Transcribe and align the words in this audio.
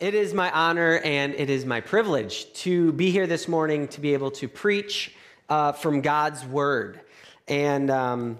It 0.00 0.14
is 0.14 0.32
my 0.32 0.48
honor 0.52 1.00
and 1.02 1.34
it 1.34 1.50
is 1.50 1.66
my 1.66 1.80
privilege 1.80 2.52
to 2.52 2.92
be 2.92 3.10
here 3.10 3.26
this 3.26 3.48
morning 3.48 3.88
to 3.88 4.00
be 4.00 4.12
able 4.12 4.30
to 4.32 4.46
preach 4.46 5.12
uh, 5.48 5.72
from 5.72 6.02
God's 6.02 6.44
Word. 6.44 7.00
And 7.48 7.90
um, 7.90 8.38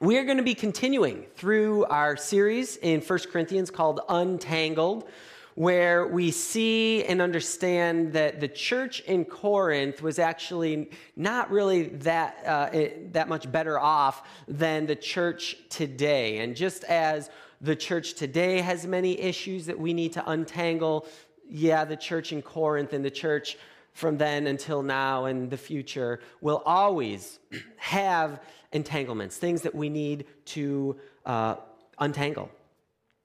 we 0.00 0.16
are 0.16 0.24
going 0.24 0.38
to 0.38 0.42
be 0.42 0.54
continuing 0.54 1.26
through 1.34 1.84
our 1.84 2.16
series 2.16 2.78
in 2.78 3.02
1 3.02 3.18
Corinthians 3.30 3.70
called 3.70 4.00
Untangled, 4.08 5.06
where 5.54 6.06
we 6.06 6.30
see 6.30 7.04
and 7.04 7.20
understand 7.20 8.14
that 8.14 8.40
the 8.40 8.48
church 8.48 9.00
in 9.00 9.26
Corinth 9.26 10.00
was 10.00 10.18
actually 10.18 10.90
not 11.14 11.50
really 11.50 11.88
that, 11.88 12.38
uh, 12.46 12.70
that 13.12 13.28
much 13.28 13.52
better 13.52 13.78
off 13.78 14.26
than 14.48 14.86
the 14.86 14.96
church 14.96 15.58
today. 15.68 16.38
And 16.38 16.56
just 16.56 16.84
as 16.84 17.28
the 17.60 17.76
church 17.76 18.14
today 18.14 18.60
has 18.60 18.86
many 18.86 19.18
issues 19.20 19.66
that 19.66 19.78
we 19.78 19.92
need 19.92 20.12
to 20.14 20.30
untangle. 20.30 21.06
Yeah, 21.48 21.84
the 21.84 21.96
church 21.96 22.32
in 22.32 22.42
Corinth 22.42 22.92
and 22.92 23.04
the 23.04 23.10
church 23.10 23.56
from 23.92 24.18
then 24.18 24.46
until 24.46 24.82
now 24.82 25.24
and 25.24 25.48
the 25.50 25.56
future 25.56 26.20
will 26.40 26.62
always 26.66 27.38
have 27.76 28.40
entanglements, 28.72 29.38
things 29.38 29.62
that 29.62 29.74
we 29.74 29.88
need 29.88 30.26
to 30.44 30.96
uh, 31.24 31.56
untangle. 31.98 32.50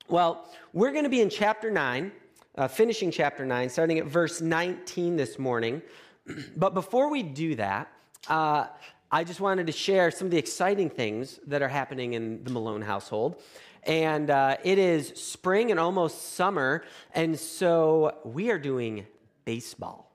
Well, 0.08 0.50
we're 0.74 0.92
going 0.92 1.04
to 1.04 1.10
be 1.10 1.22
in 1.22 1.30
chapter 1.30 1.70
9, 1.70 2.12
uh, 2.58 2.68
finishing 2.68 3.12
chapter 3.12 3.46
9, 3.46 3.70
starting 3.70 4.00
at 4.00 4.06
verse 4.06 4.42
19 4.42 5.18
this 5.18 5.38
morning. 5.38 5.82
but 6.56 6.74
before 6.74 7.10
we 7.10 7.24
do 7.24 7.56
that, 7.56 7.92
uh, 8.28 8.68
I 9.12 9.24
just 9.24 9.42
wanted 9.42 9.68
to 9.68 9.74
share 9.74 10.10
some 10.10 10.28
of 10.28 10.32
the 10.32 10.38
exciting 10.38 10.90
things 10.90 11.40
that 11.48 11.62
are 11.62 11.68
happening 11.68 12.14
in 12.14 12.44
the 12.44 12.50
Malone 12.50 12.82
household 12.82 13.42
and 13.84 14.30
uh, 14.30 14.58
it 14.64 14.78
is 14.78 15.10
spring 15.16 15.72
and 15.72 15.80
almost 15.80 16.34
summer, 16.34 16.84
and 17.14 17.40
so 17.40 18.16
we 18.24 18.52
are 18.52 18.60
doing 18.60 19.06
baseball. 19.46 20.12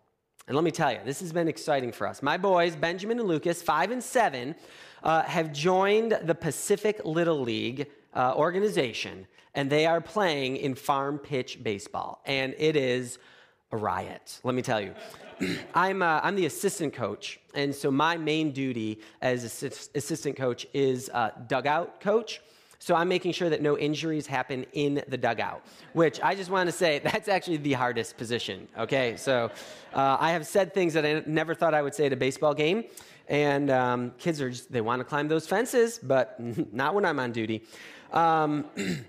And 0.47 0.55
let 0.55 0.63
me 0.63 0.71
tell 0.71 0.93
you, 0.93 1.01
this 1.05 1.21
has 1.21 1.33
been 1.33 1.49
exciting 1.49 1.91
for 1.91 2.07
us. 2.07 2.23
My 2.23 2.37
boys, 2.37 2.77
Benjamin 2.77 3.19
and 3.19 3.27
Lucas, 3.27 3.63
five 3.63 3.91
and 3.91 4.03
seven, 4.03 4.55
uh, 5.03 5.23
have 5.23 5.53
joined 5.53 6.19
the 6.23 6.35
Pacific 6.35 7.01
Little 7.05 7.41
League 7.41 7.89
uh, 8.15 8.35
organization, 8.37 9.27
and 9.55 9.69
they 9.69 9.87
are 9.87 10.01
playing 10.01 10.57
in 10.57 10.75
farm 10.75 11.19
pitch 11.19 11.63
baseball, 11.63 12.23
and 12.25 12.55
it 12.59 12.77
is 12.77 13.19
a 13.73 13.77
riot. 13.77 14.41
Let 14.45 14.55
me 14.55 14.63
tell 14.63 14.81
you. 14.81 14.95
I'm, 15.75 16.03
uh, 16.03 16.21
I'm 16.23 16.37
the 16.37 16.47
assistant 16.47 16.95
coach, 16.95 17.41
and 17.55 17.75
so 17.75 17.91
my 17.91 18.17
main 18.17 18.53
duty 18.53 19.01
as 19.21 19.45
assist- 19.45 19.97
assistant 19.97 20.37
coach 20.37 20.67
is 20.73 21.11
uh, 21.13 21.31
dugout 21.47 22.01
coach. 22.01 22.41
So 22.79 22.95
I'm 22.95 23.09
making 23.09 23.33
sure 23.33 23.51
that 23.51 23.63
no 23.63 23.77
injuries 23.77 24.27
happen 24.27 24.65
in 24.73 25.03
the 25.09 25.17
dugout, 25.17 25.63
which 25.93 26.21
I 26.23 26.35
just 26.35 26.51
want 26.51 26.69
to 26.69 26.73
say 26.73 26.99
that's 27.05 27.29
actually 27.29 27.57
the 27.57 27.73
hardest 27.73 28.17
position. 28.17 28.69
Okay, 28.79 29.17
so 29.17 29.51
uh, 29.93 30.17
I 30.21 30.31
have 30.31 30.47
said 30.47 30.73
things 30.73 30.93
that 30.95 31.05
I 31.05 31.23
never 31.27 31.55
thought 31.55 31.75
I 31.75 31.83
would 31.83 31.95
say 31.95 32.07
at 32.07 32.13
a 32.13 32.17
baseball 32.17 32.55
game, 32.55 32.85
and 33.29 33.71
um, 33.71 34.13
kids 34.19 34.41
are 34.41 34.51
just 34.51 34.71
they 34.71 34.81
want 34.81 35.01
to 35.01 35.05
climb 35.05 35.27
those 35.29 35.47
fences, 35.47 35.99
but 35.99 36.39
not 36.73 36.95
when 36.95 37.05
I'm 37.05 37.19
on 37.19 37.33
duty. 37.33 37.65
Um, 38.13 38.67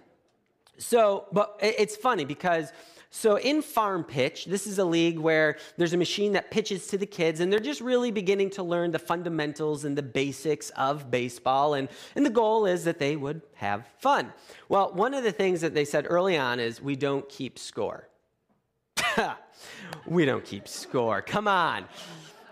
so, 0.78 1.26
but 1.32 1.58
it's 1.62 1.96
funny 1.96 2.26
because 2.26 2.72
so 3.18 3.40
in 3.40 3.64
Farm 3.64 4.04
Pitch, 4.04 4.46
this 4.46 4.68
is 4.68 4.78
a 4.78 4.86
league 4.86 5.18
where 5.18 5.58
there's 5.76 5.94
a 5.94 5.98
machine 5.98 6.34
that 6.34 6.52
pitches 6.52 6.86
to 6.90 7.00
the 7.00 7.08
kids, 7.08 7.40
and 7.40 7.52
they're 7.52 7.60
just 7.60 7.82
really 7.82 8.12
beginning 8.12 8.52
to 8.52 8.62
learn 8.62 8.92
the 8.92 9.00
fundamentals 9.00 9.86
and 9.86 9.98
the 9.98 10.04
basics 10.04 10.70
of 10.72 11.10
baseball. 11.10 11.74
And, 11.74 11.90
and 12.16 12.24
the 12.24 12.30
goal 12.30 12.68
is 12.68 12.84
that 12.84 13.00
they 13.00 13.16
would 13.16 13.42
have 13.56 13.88
fun. 13.98 14.32
Well, 14.70 14.94
one 14.94 15.16
of 15.16 15.24
the 15.24 15.32
things 15.32 15.62
that 15.62 15.74
they 15.74 15.84
said 15.84 16.06
early 16.08 16.38
on 16.38 16.60
is 16.60 16.80
we 16.80 16.96
don't 16.96 17.28
keep 17.28 17.58
score. 17.58 18.08
we 20.06 20.24
don't 20.24 20.46
keep 20.46 20.68
score. 20.68 21.24
Come 21.24 21.48
on. 21.48 21.86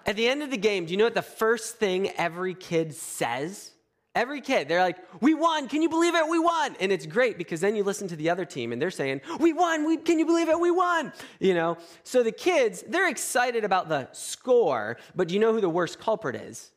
At 0.07 0.15
the 0.15 0.27
end 0.27 0.41
of 0.41 0.49
the 0.49 0.57
game, 0.57 0.87
do 0.87 0.93
you 0.93 0.97
know 0.97 1.03
what 1.03 1.13
the 1.13 1.21
first 1.21 1.75
thing 1.75 2.09
every 2.17 2.55
kid 2.55 2.95
says? 2.95 3.71
Every 4.15 4.39
kid, 4.39 4.69
they're 4.69 4.81
like, 4.81 4.97
we 5.21 5.33
won. 5.33 5.67
Can 5.67 5.81
you 5.81 5.89
believe 5.89 6.15
it? 6.15 6.27
We 6.27 6.39
won. 6.39 6.77
And 6.79 6.89
it's 6.89 7.05
great 7.05 7.37
because 7.37 7.59
then 7.59 7.75
you 7.75 7.83
listen 7.83 8.07
to 8.07 8.15
the 8.15 8.29
other 8.29 8.45
team 8.45 8.71
and 8.71 8.81
they're 8.81 8.89
saying, 8.89 9.19
we 9.39 9.51
won. 9.51 9.85
We, 9.85 9.97
can 9.97 10.17
you 10.17 10.25
believe 10.25 10.47
it? 10.47 10.57
We 10.57 10.71
won. 10.71 11.11
You 11.41 11.53
know? 11.53 11.77
So 12.03 12.23
the 12.23 12.31
kids, 12.31 12.83
they're 12.87 13.09
excited 13.09 13.65
about 13.65 13.89
the 13.89 14.07
score, 14.13 14.97
but 15.15 15.27
do 15.27 15.33
you 15.33 15.41
know 15.41 15.51
who 15.51 15.59
the 15.59 15.69
worst 15.69 15.99
culprit 15.99 16.37
is? 16.37 16.71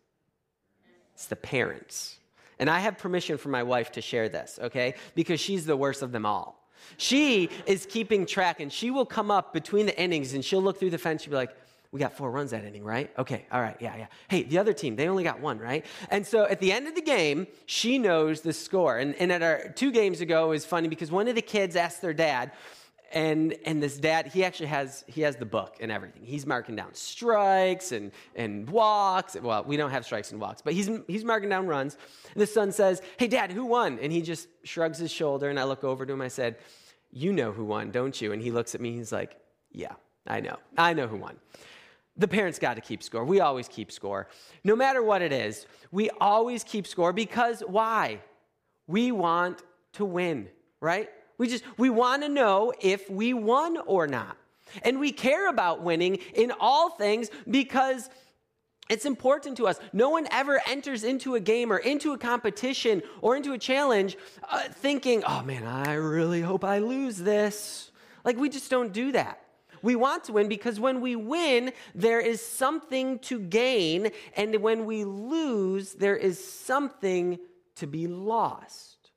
It's 1.14 1.26
the 1.26 1.36
parents. 1.36 2.18
And 2.58 2.68
I 2.68 2.80
have 2.80 2.98
permission 2.98 3.38
from 3.38 3.52
my 3.52 3.62
wife 3.62 3.92
to 3.92 4.00
share 4.00 4.28
this, 4.28 4.58
okay? 4.60 4.94
Because 5.14 5.38
she's 5.38 5.64
the 5.64 5.76
worst 5.76 6.02
of 6.02 6.10
them 6.10 6.26
all. 6.26 6.68
She 6.96 7.50
is 7.66 7.86
keeping 7.86 8.26
track 8.26 8.58
and 8.58 8.72
she 8.72 8.90
will 8.90 9.06
come 9.06 9.30
up 9.30 9.52
between 9.52 9.86
the 9.86 10.00
innings 10.00 10.34
and 10.34 10.44
she'll 10.44 10.62
look 10.62 10.80
through 10.80 10.90
the 10.90 10.98
fence. 10.98 11.22
She'll 11.22 11.30
be 11.30 11.36
like, 11.36 11.54
we 11.90 12.00
got 12.00 12.12
four 12.16 12.30
runs 12.30 12.50
that 12.50 12.64
inning, 12.64 12.84
right? 12.84 13.10
Okay, 13.18 13.46
all 13.50 13.62
right, 13.62 13.76
yeah, 13.80 13.96
yeah. 13.96 14.06
Hey, 14.28 14.42
the 14.42 14.58
other 14.58 14.74
team, 14.74 14.94
they 14.96 15.08
only 15.08 15.24
got 15.24 15.40
one, 15.40 15.58
right? 15.58 15.86
And 16.10 16.26
so 16.26 16.44
at 16.44 16.60
the 16.60 16.70
end 16.70 16.86
of 16.86 16.94
the 16.94 17.00
game, 17.00 17.46
she 17.64 17.98
knows 17.98 18.42
the 18.42 18.52
score. 18.52 18.98
And, 18.98 19.14
and 19.14 19.32
at 19.32 19.42
our 19.42 19.70
two 19.70 19.90
games 19.90 20.20
ago, 20.20 20.48
was 20.48 20.66
funny 20.66 20.88
because 20.88 21.10
one 21.10 21.28
of 21.28 21.34
the 21.34 21.42
kids 21.42 21.76
asked 21.76 22.02
their 22.02 22.12
dad, 22.12 22.52
and 23.12 23.56
and 23.64 23.82
this 23.82 23.96
dad 23.96 24.26
he 24.26 24.44
actually 24.44 24.66
has 24.66 25.02
he 25.06 25.22
has 25.22 25.36
the 25.36 25.46
book 25.46 25.76
and 25.80 25.90
everything 25.90 26.22
he's 26.22 26.44
marking 26.44 26.76
down 26.76 26.92
strikes 26.92 27.92
and 27.92 28.12
and 28.34 28.68
walks 28.68 29.34
well 29.40 29.64
we 29.64 29.76
don't 29.76 29.90
have 29.90 30.04
strikes 30.04 30.30
and 30.30 30.40
walks 30.40 30.60
but 30.60 30.74
he's 30.74 30.90
he's 31.06 31.24
marking 31.24 31.48
down 31.48 31.66
runs 31.66 31.96
and 32.34 32.42
the 32.42 32.46
son 32.46 32.70
says 32.70 33.00
hey 33.16 33.26
dad 33.26 33.50
who 33.50 33.64
won 33.64 33.98
and 34.00 34.12
he 34.12 34.20
just 34.20 34.48
shrugs 34.62 34.98
his 34.98 35.10
shoulder 35.10 35.48
and 35.48 35.58
i 35.58 35.64
look 35.64 35.84
over 35.84 36.04
to 36.04 36.12
him 36.12 36.20
i 36.20 36.28
said 36.28 36.56
you 37.10 37.32
know 37.32 37.50
who 37.50 37.64
won 37.64 37.90
don't 37.90 38.20
you 38.20 38.32
and 38.32 38.42
he 38.42 38.50
looks 38.50 38.74
at 38.74 38.80
me 38.80 38.92
he's 38.92 39.10
like 39.10 39.36
yeah 39.72 39.92
i 40.26 40.38
know 40.38 40.56
i 40.76 40.92
know 40.92 41.06
who 41.06 41.16
won 41.16 41.38
the 42.18 42.28
parents 42.28 42.58
got 42.58 42.74
to 42.74 42.80
keep 42.80 43.02
score. 43.02 43.24
We 43.24 43.40
always 43.40 43.68
keep 43.68 43.92
score. 43.92 44.28
No 44.64 44.74
matter 44.74 45.02
what 45.02 45.22
it 45.22 45.32
is, 45.32 45.66
we 45.90 46.10
always 46.20 46.64
keep 46.64 46.86
score 46.86 47.12
because 47.12 47.60
why? 47.60 48.20
We 48.86 49.12
want 49.12 49.62
to 49.94 50.04
win, 50.04 50.48
right? 50.80 51.08
We 51.38 51.48
just 51.48 51.64
we 51.76 51.88
want 51.88 52.22
to 52.24 52.28
know 52.28 52.72
if 52.80 53.08
we 53.08 53.32
won 53.32 53.78
or 53.86 54.06
not. 54.06 54.36
And 54.82 54.98
we 55.00 55.12
care 55.12 55.48
about 55.48 55.82
winning 55.82 56.16
in 56.34 56.52
all 56.60 56.90
things 56.90 57.30
because 57.48 58.10
it's 58.90 59.06
important 59.06 59.56
to 59.58 59.66
us. 59.66 59.78
No 59.92 60.10
one 60.10 60.26
ever 60.30 60.60
enters 60.66 61.04
into 61.04 61.36
a 61.36 61.40
game 61.40 61.72
or 61.72 61.78
into 61.78 62.12
a 62.12 62.18
competition 62.18 63.02
or 63.22 63.36
into 63.36 63.52
a 63.52 63.58
challenge 63.58 64.16
uh, 64.50 64.62
thinking, 64.70 65.22
oh 65.26 65.42
man, 65.42 65.64
I 65.64 65.94
really 65.94 66.40
hope 66.40 66.64
I 66.64 66.78
lose 66.78 67.18
this. 67.18 67.90
Like, 68.24 68.36
we 68.36 68.48
just 68.48 68.70
don't 68.70 68.92
do 68.92 69.12
that. 69.12 69.40
We 69.82 69.96
want 69.96 70.24
to 70.24 70.32
win 70.32 70.48
because 70.48 70.78
when 70.80 71.00
we 71.00 71.16
win, 71.16 71.72
there 71.94 72.20
is 72.20 72.44
something 72.44 73.18
to 73.20 73.40
gain. 73.40 74.10
And 74.36 74.56
when 74.56 74.86
we 74.86 75.04
lose, 75.04 75.94
there 75.94 76.16
is 76.16 76.42
something 76.42 77.38
to 77.76 77.86
be 77.86 78.06
lost. 78.06 79.10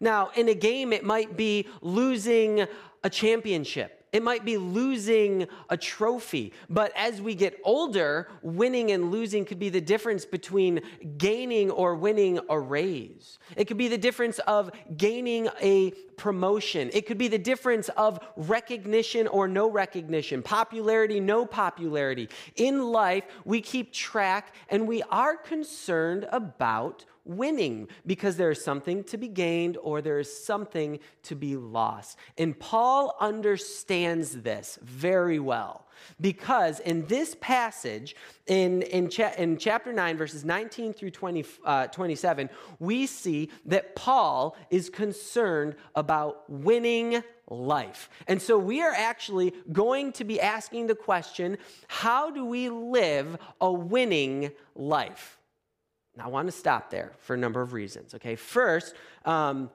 Now, 0.00 0.30
in 0.36 0.48
a 0.48 0.54
game, 0.54 0.92
it 0.92 1.04
might 1.04 1.36
be 1.36 1.66
losing 1.82 2.66
a 3.02 3.10
championship 3.10 3.97
it 4.12 4.22
might 4.22 4.44
be 4.44 4.56
losing 4.56 5.46
a 5.68 5.76
trophy. 5.76 6.52
But 6.68 6.92
as 6.96 7.20
we 7.20 7.34
get 7.34 7.58
older, 7.64 8.28
winning 8.42 8.90
and 8.92 9.10
losing 9.10 9.44
could 9.44 9.58
be 9.58 9.68
the 9.68 9.80
difference 9.80 10.24
between 10.24 10.80
gaining 11.16 11.70
or 11.70 11.94
winning 11.94 12.40
a 12.48 12.58
raise. 12.58 13.38
It 13.56 13.66
could 13.66 13.76
be 13.76 13.88
the 13.88 13.98
difference 13.98 14.38
of 14.40 14.70
gaining 14.96 15.48
a 15.60 15.92
promotion. 16.16 16.90
It 16.92 17.06
could 17.06 17.18
be 17.18 17.28
the 17.28 17.38
difference 17.38 17.88
of 17.90 18.18
recognition 18.36 19.26
or 19.28 19.48
no 19.48 19.70
recognition, 19.70 20.42
popularity, 20.42 21.20
no 21.20 21.46
popularity. 21.46 22.28
In 22.56 22.90
life, 22.90 23.24
we 23.44 23.60
keep 23.60 23.92
track 23.92 24.54
and 24.68 24.86
we 24.88 25.02
are 25.04 25.36
concerned 25.36 26.26
about 26.32 27.04
winning 27.28 27.88
because 28.06 28.36
there 28.36 28.50
is 28.50 28.64
something 28.64 29.04
to 29.04 29.16
be 29.16 29.28
gained 29.28 29.76
or 29.82 30.00
there 30.00 30.18
is 30.18 30.44
something 30.44 30.98
to 31.24 31.36
be 31.36 31.56
lost. 31.56 32.18
And 32.36 32.58
Paul 32.58 33.16
understands 33.20 34.42
this 34.42 34.78
very 34.82 35.38
well 35.38 35.86
because 36.20 36.80
in 36.80 37.06
this 37.06 37.36
passage, 37.40 38.16
in, 38.46 38.82
in, 38.82 39.10
cha- 39.10 39.34
in 39.36 39.58
chapter 39.58 39.92
9, 39.92 40.16
verses 40.16 40.44
19 40.44 40.92
through 40.92 41.10
20, 41.10 41.44
uh, 41.64 41.86
27, 41.88 42.48
we 42.78 43.06
see 43.06 43.50
that 43.66 43.94
Paul 43.94 44.56
is 44.70 44.90
concerned 44.90 45.74
about 45.94 46.48
winning 46.48 47.22
life. 47.50 48.10
And 48.26 48.40
so 48.40 48.58
we 48.58 48.82
are 48.82 48.92
actually 48.92 49.54
going 49.72 50.12
to 50.12 50.24
be 50.24 50.40
asking 50.40 50.86
the 50.86 50.94
question 50.94 51.58
how 51.86 52.30
do 52.30 52.44
we 52.44 52.68
live 52.68 53.38
a 53.60 53.72
winning 53.72 54.52
life? 54.74 55.37
I 56.20 56.28
want 56.28 56.48
to 56.48 56.52
stop 56.52 56.90
there 56.90 57.12
for 57.18 57.34
a 57.34 57.38
number 57.38 57.60
of 57.60 57.72
reasons. 57.72 58.14
Okay, 58.14 58.36
first, 58.36 58.94
um, 59.24 59.70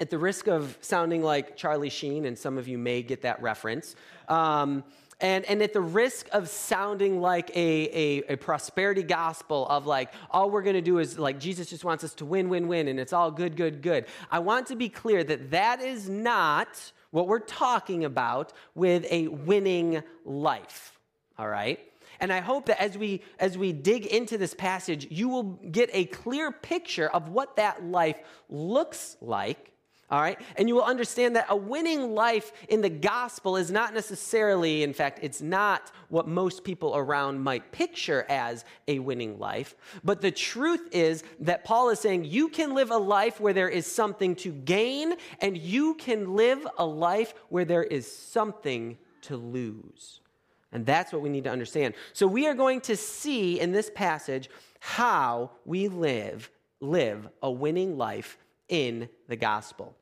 at 0.00 0.10
the 0.10 0.18
risk 0.18 0.46
of 0.46 0.76
sounding 0.80 1.22
like 1.22 1.56
Charlie 1.56 1.90
Sheen, 1.90 2.26
and 2.26 2.38
some 2.38 2.58
of 2.58 2.68
you 2.68 2.78
may 2.78 3.02
get 3.02 3.22
that 3.22 3.40
reference, 3.40 3.96
um, 4.28 4.84
and, 5.20 5.46
and 5.46 5.62
at 5.62 5.72
the 5.72 5.80
risk 5.80 6.28
of 6.32 6.48
sounding 6.48 7.20
like 7.22 7.50
a, 7.56 7.88
a, 8.28 8.32
a 8.34 8.36
prosperity 8.36 9.02
gospel 9.02 9.66
of 9.68 9.86
like, 9.86 10.12
all 10.30 10.50
we're 10.50 10.62
going 10.62 10.76
to 10.76 10.82
do 10.82 10.98
is 10.98 11.18
like, 11.18 11.40
Jesus 11.40 11.70
just 11.70 11.84
wants 11.84 12.04
us 12.04 12.12
to 12.14 12.26
win, 12.26 12.50
win, 12.50 12.68
win, 12.68 12.88
and 12.88 13.00
it's 13.00 13.14
all 13.14 13.30
good, 13.30 13.56
good, 13.56 13.80
good. 13.80 14.04
I 14.30 14.40
want 14.40 14.66
to 14.66 14.76
be 14.76 14.90
clear 14.90 15.24
that 15.24 15.50
that 15.52 15.80
is 15.80 16.08
not 16.08 16.92
what 17.12 17.28
we're 17.28 17.38
talking 17.38 18.04
about 18.04 18.52
with 18.74 19.06
a 19.10 19.28
winning 19.28 20.02
life. 20.26 20.98
All 21.38 21.48
right? 21.48 21.80
And 22.20 22.32
I 22.32 22.40
hope 22.40 22.66
that 22.66 22.80
as 22.80 22.96
we 22.96 23.22
as 23.38 23.56
we 23.56 23.72
dig 23.72 24.06
into 24.06 24.38
this 24.38 24.54
passage, 24.54 25.06
you 25.10 25.28
will 25.28 25.42
get 25.42 25.90
a 25.92 26.06
clear 26.06 26.50
picture 26.52 27.08
of 27.08 27.28
what 27.28 27.56
that 27.56 27.84
life 27.84 28.18
looks 28.48 29.16
like 29.20 29.72
all 30.08 30.20
right? 30.20 30.40
And 30.56 30.68
you 30.68 30.76
will 30.76 30.84
understand 30.84 31.34
that 31.34 31.46
a 31.48 31.56
winning 31.56 32.14
life 32.14 32.52
in 32.68 32.80
the 32.80 32.88
gospel 32.88 33.56
is 33.56 33.70
not 33.70 33.92
necessarily, 33.92 34.84
in 34.84 34.92
fact, 34.92 35.18
it's 35.22 35.42
not 35.42 35.90
what 36.08 36.28
most 36.28 36.62
people 36.62 36.96
around 36.96 37.40
might 37.40 37.72
picture 37.72 38.24
as 38.28 38.64
a 38.86 39.00
winning 39.00 39.38
life. 39.38 39.74
But 40.04 40.20
the 40.20 40.30
truth 40.30 40.88
is 40.92 41.24
that 41.40 41.64
Paul 41.64 41.88
is 41.90 41.98
saying 41.98 42.24
you 42.24 42.48
can 42.48 42.74
live 42.74 42.92
a 42.92 42.96
life 42.96 43.40
where 43.40 43.52
there 43.52 43.68
is 43.68 43.86
something 43.86 44.36
to 44.36 44.52
gain, 44.52 45.14
and 45.40 45.58
you 45.58 45.94
can 45.94 46.36
live 46.36 46.66
a 46.78 46.86
life 46.86 47.34
where 47.48 47.64
there 47.64 47.84
is 47.84 48.10
something 48.10 48.98
to 49.22 49.36
lose. 49.36 50.20
And 50.76 50.84
that's 50.84 51.10
what 51.10 51.22
we 51.22 51.30
need 51.30 51.44
to 51.44 51.50
understand. 51.50 51.94
So 52.12 52.26
we 52.26 52.46
are 52.46 52.52
going 52.52 52.82
to 52.82 52.98
see 52.98 53.58
in 53.58 53.72
this 53.72 53.88
passage 53.88 54.50
how 54.78 55.52
we 55.64 55.88
live 55.88 56.50
live 56.82 57.26
a 57.42 57.50
winning 57.50 57.96
life 57.96 58.36
in 58.68 59.08
the 59.26 59.36
gospel. 59.36 59.96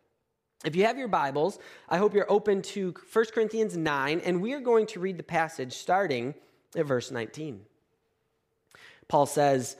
If 0.65 0.75
you 0.75 0.85
have 0.87 0.99
your 0.99 1.07
Bibles, 1.07 1.61
I 1.89 1.99
hope 1.99 2.13
you're 2.13 2.29
open 2.29 2.61
to 2.63 2.93
1 3.13 3.25
Corinthians 3.33 3.77
9, 3.77 4.21
and 4.25 4.43
we 4.43 4.53
are 4.53 4.61
going 4.61 4.87
to 4.89 4.99
read 4.99 5.17
the 5.17 5.23
passage 5.23 5.75
starting 5.75 6.35
at 6.77 6.87
verse 6.87 7.13
19. 7.13 7.61
Paul 9.07 9.27
says, 9.27 9.77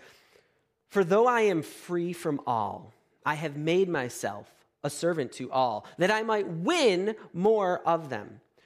For 0.91 1.03
though 1.03 1.27
I 1.27 1.41
am 1.41 1.63
free 1.63 2.13
from 2.13 2.41
all, 2.47 2.93
I 3.27 3.35
have 3.35 3.57
made 3.57 3.89
myself 3.89 4.49
a 4.85 4.91
servant 4.91 5.33
to 5.33 5.51
all, 5.51 5.87
that 5.99 6.13
I 6.13 6.23
might 6.23 6.47
win 6.47 7.17
more 7.33 7.81
of 7.81 8.11
them. 8.11 8.41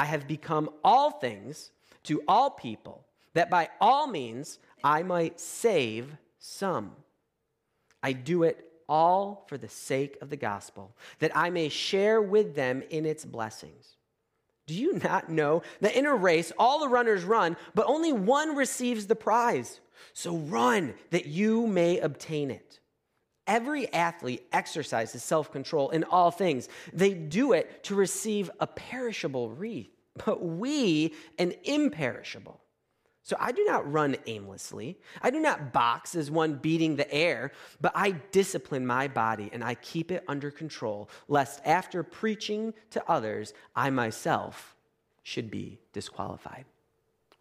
I 0.00 0.06
have 0.06 0.26
become 0.26 0.70
all 0.82 1.10
things 1.10 1.72
to 2.04 2.22
all 2.26 2.48
people, 2.48 3.04
that 3.34 3.50
by 3.50 3.68
all 3.82 4.06
means 4.06 4.58
I 4.82 5.02
might 5.02 5.38
save 5.38 6.16
some. 6.38 6.92
I 8.02 8.12
do 8.14 8.44
it 8.44 8.64
all 8.88 9.44
for 9.46 9.58
the 9.58 9.68
sake 9.68 10.16
of 10.22 10.30
the 10.30 10.38
gospel, 10.38 10.96
that 11.18 11.36
I 11.36 11.50
may 11.50 11.68
share 11.68 12.22
with 12.22 12.54
them 12.54 12.82
in 12.88 13.04
its 13.04 13.26
blessings. 13.26 13.96
Do 14.66 14.74
you 14.74 14.94
not 15.04 15.28
know 15.28 15.60
that 15.82 15.94
in 15.94 16.06
a 16.06 16.14
race 16.14 16.50
all 16.58 16.80
the 16.80 16.88
runners 16.88 17.22
run, 17.22 17.58
but 17.74 17.84
only 17.86 18.14
one 18.14 18.56
receives 18.56 19.06
the 19.06 19.14
prize? 19.14 19.80
So 20.14 20.38
run 20.38 20.94
that 21.10 21.26
you 21.26 21.66
may 21.66 21.98
obtain 21.98 22.50
it. 22.50 22.79
Every 23.50 23.92
athlete 23.92 24.46
exercises 24.52 25.24
self 25.24 25.50
control 25.50 25.90
in 25.90 26.04
all 26.04 26.30
things. 26.30 26.68
They 26.92 27.12
do 27.14 27.52
it 27.52 27.82
to 27.84 27.96
receive 27.96 28.48
a 28.60 28.66
perishable 28.68 29.50
wreath, 29.50 29.90
but 30.24 30.40
we 30.40 31.14
an 31.36 31.54
imperishable. 31.64 32.60
So 33.24 33.36
I 33.40 33.50
do 33.50 33.64
not 33.64 33.90
run 33.90 34.16
aimlessly. 34.26 34.98
I 35.20 35.30
do 35.30 35.40
not 35.40 35.72
box 35.72 36.14
as 36.14 36.30
one 36.30 36.54
beating 36.54 36.94
the 36.94 37.12
air, 37.12 37.50
but 37.80 37.90
I 37.96 38.12
discipline 38.30 38.86
my 38.86 39.08
body 39.08 39.50
and 39.52 39.64
I 39.64 39.74
keep 39.74 40.12
it 40.12 40.22
under 40.28 40.52
control, 40.52 41.10
lest 41.26 41.60
after 41.64 42.04
preaching 42.04 42.72
to 42.90 43.02
others, 43.10 43.52
I 43.74 43.90
myself 43.90 44.76
should 45.24 45.50
be 45.50 45.80
disqualified. 45.92 46.66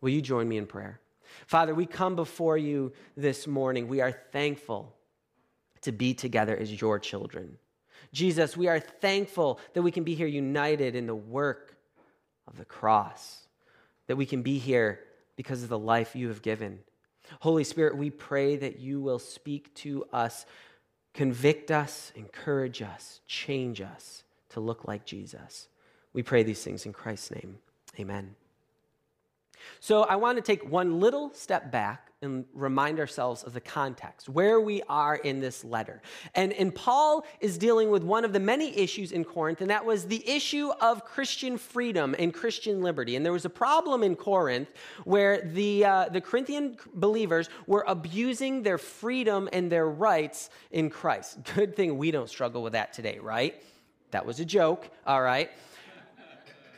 Will 0.01 0.09
you 0.09 0.21
join 0.21 0.49
me 0.49 0.57
in 0.57 0.65
prayer? 0.65 1.01
Father, 1.45 1.75
we 1.75 1.85
come 1.85 2.15
before 2.15 2.57
you 2.57 2.93
this 3.15 3.45
morning. 3.45 3.87
We 3.87 4.01
are 4.01 4.11
thankful 4.31 4.95
to 5.81 5.91
be 5.91 6.13
together 6.13 6.55
as 6.55 6.81
your 6.81 6.99
children. 6.99 7.57
Jesus, 8.11 8.57
we 8.57 8.67
are 8.67 8.79
thankful 8.79 9.59
that 9.73 9.81
we 9.81 9.91
can 9.91 10.03
be 10.03 10.15
here 10.15 10.27
united 10.27 10.95
in 10.95 11.05
the 11.05 11.15
work 11.15 11.75
of 12.47 12.57
the 12.57 12.65
cross, 12.65 13.47
that 14.07 14.15
we 14.15 14.25
can 14.25 14.41
be 14.41 14.57
here 14.57 14.99
because 15.35 15.63
of 15.63 15.69
the 15.69 15.79
life 15.79 16.15
you 16.15 16.27
have 16.29 16.41
given. 16.41 16.79
Holy 17.41 17.63
Spirit, 17.63 17.95
we 17.95 18.09
pray 18.09 18.55
that 18.55 18.79
you 18.79 18.99
will 18.99 19.19
speak 19.19 19.73
to 19.75 20.05
us, 20.11 20.45
convict 21.13 21.69
us, 21.69 22.11
encourage 22.15 22.81
us, 22.81 23.21
change 23.27 23.81
us 23.81 24.23
to 24.49 24.59
look 24.59 24.87
like 24.87 25.05
Jesus. 25.05 25.67
We 26.13 26.23
pray 26.23 26.43
these 26.43 26.63
things 26.63 26.85
in 26.85 26.93
Christ's 26.93 27.31
name. 27.31 27.59
Amen. 27.99 28.35
So 29.79 30.03
I 30.03 30.15
want 30.15 30.37
to 30.37 30.41
take 30.41 30.69
one 30.69 30.99
little 30.99 31.31
step 31.33 31.71
back 31.71 32.08
and 32.21 32.43
remind 32.53 32.99
ourselves 32.99 33.43
of 33.43 33.53
the 33.53 33.61
context, 33.61 34.27
where 34.27 34.59
we 34.59 34.81
are 34.89 35.15
in 35.15 35.39
this 35.39 35.63
letter. 35.63 36.01
And, 36.35 36.51
and 36.51 36.75
Paul 36.75 37.25
is 37.39 37.57
dealing 37.57 37.91
with 37.91 38.03
one 38.03 38.25
of 38.25 38.33
the 38.33 38.41
many 38.41 38.77
issues 38.77 39.13
in 39.13 39.23
Corinth, 39.23 39.61
and 39.61 39.69
that 39.69 39.85
was 39.85 40.05
the 40.05 40.27
issue 40.29 40.69
of 40.81 41.05
Christian 41.05 41.57
freedom 41.57 42.13
and 42.19 42.33
Christian 42.33 42.81
liberty. 42.81 43.15
And 43.15 43.25
there 43.25 43.31
was 43.31 43.45
a 43.45 43.49
problem 43.49 44.03
in 44.03 44.17
Corinth 44.17 44.67
where 45.05 45.39
the, 45.39 45.85
uh, 45.85 46.09
the 46.09 46.19
Corinthian 46.19 46.75
believers 46.93 47.49
were 47.67 47.85
abusing 47.87 48.63
their 48.63 48.77
freedom 48.77 49.47
and 49.53 49.71
their 49.71 49.87
rights 49.87 50.49
in 50.71 50.89
Christ. 50.89 51.37
Good 51.55 51.73
thing 51.73 51.97
we 51.97 52.11
don't 52.11 52.29
struggle 52.29 52.61
with 52.61 52.73
that 52.73 52.91
today, 52.91 53.19
right? 53.19 53.63
That 54.11 54.25
was 54.25 54.41
a 54.41 54.45
joke, 54.45 54.89
all 55.07 55.21
right? 55.21 55.49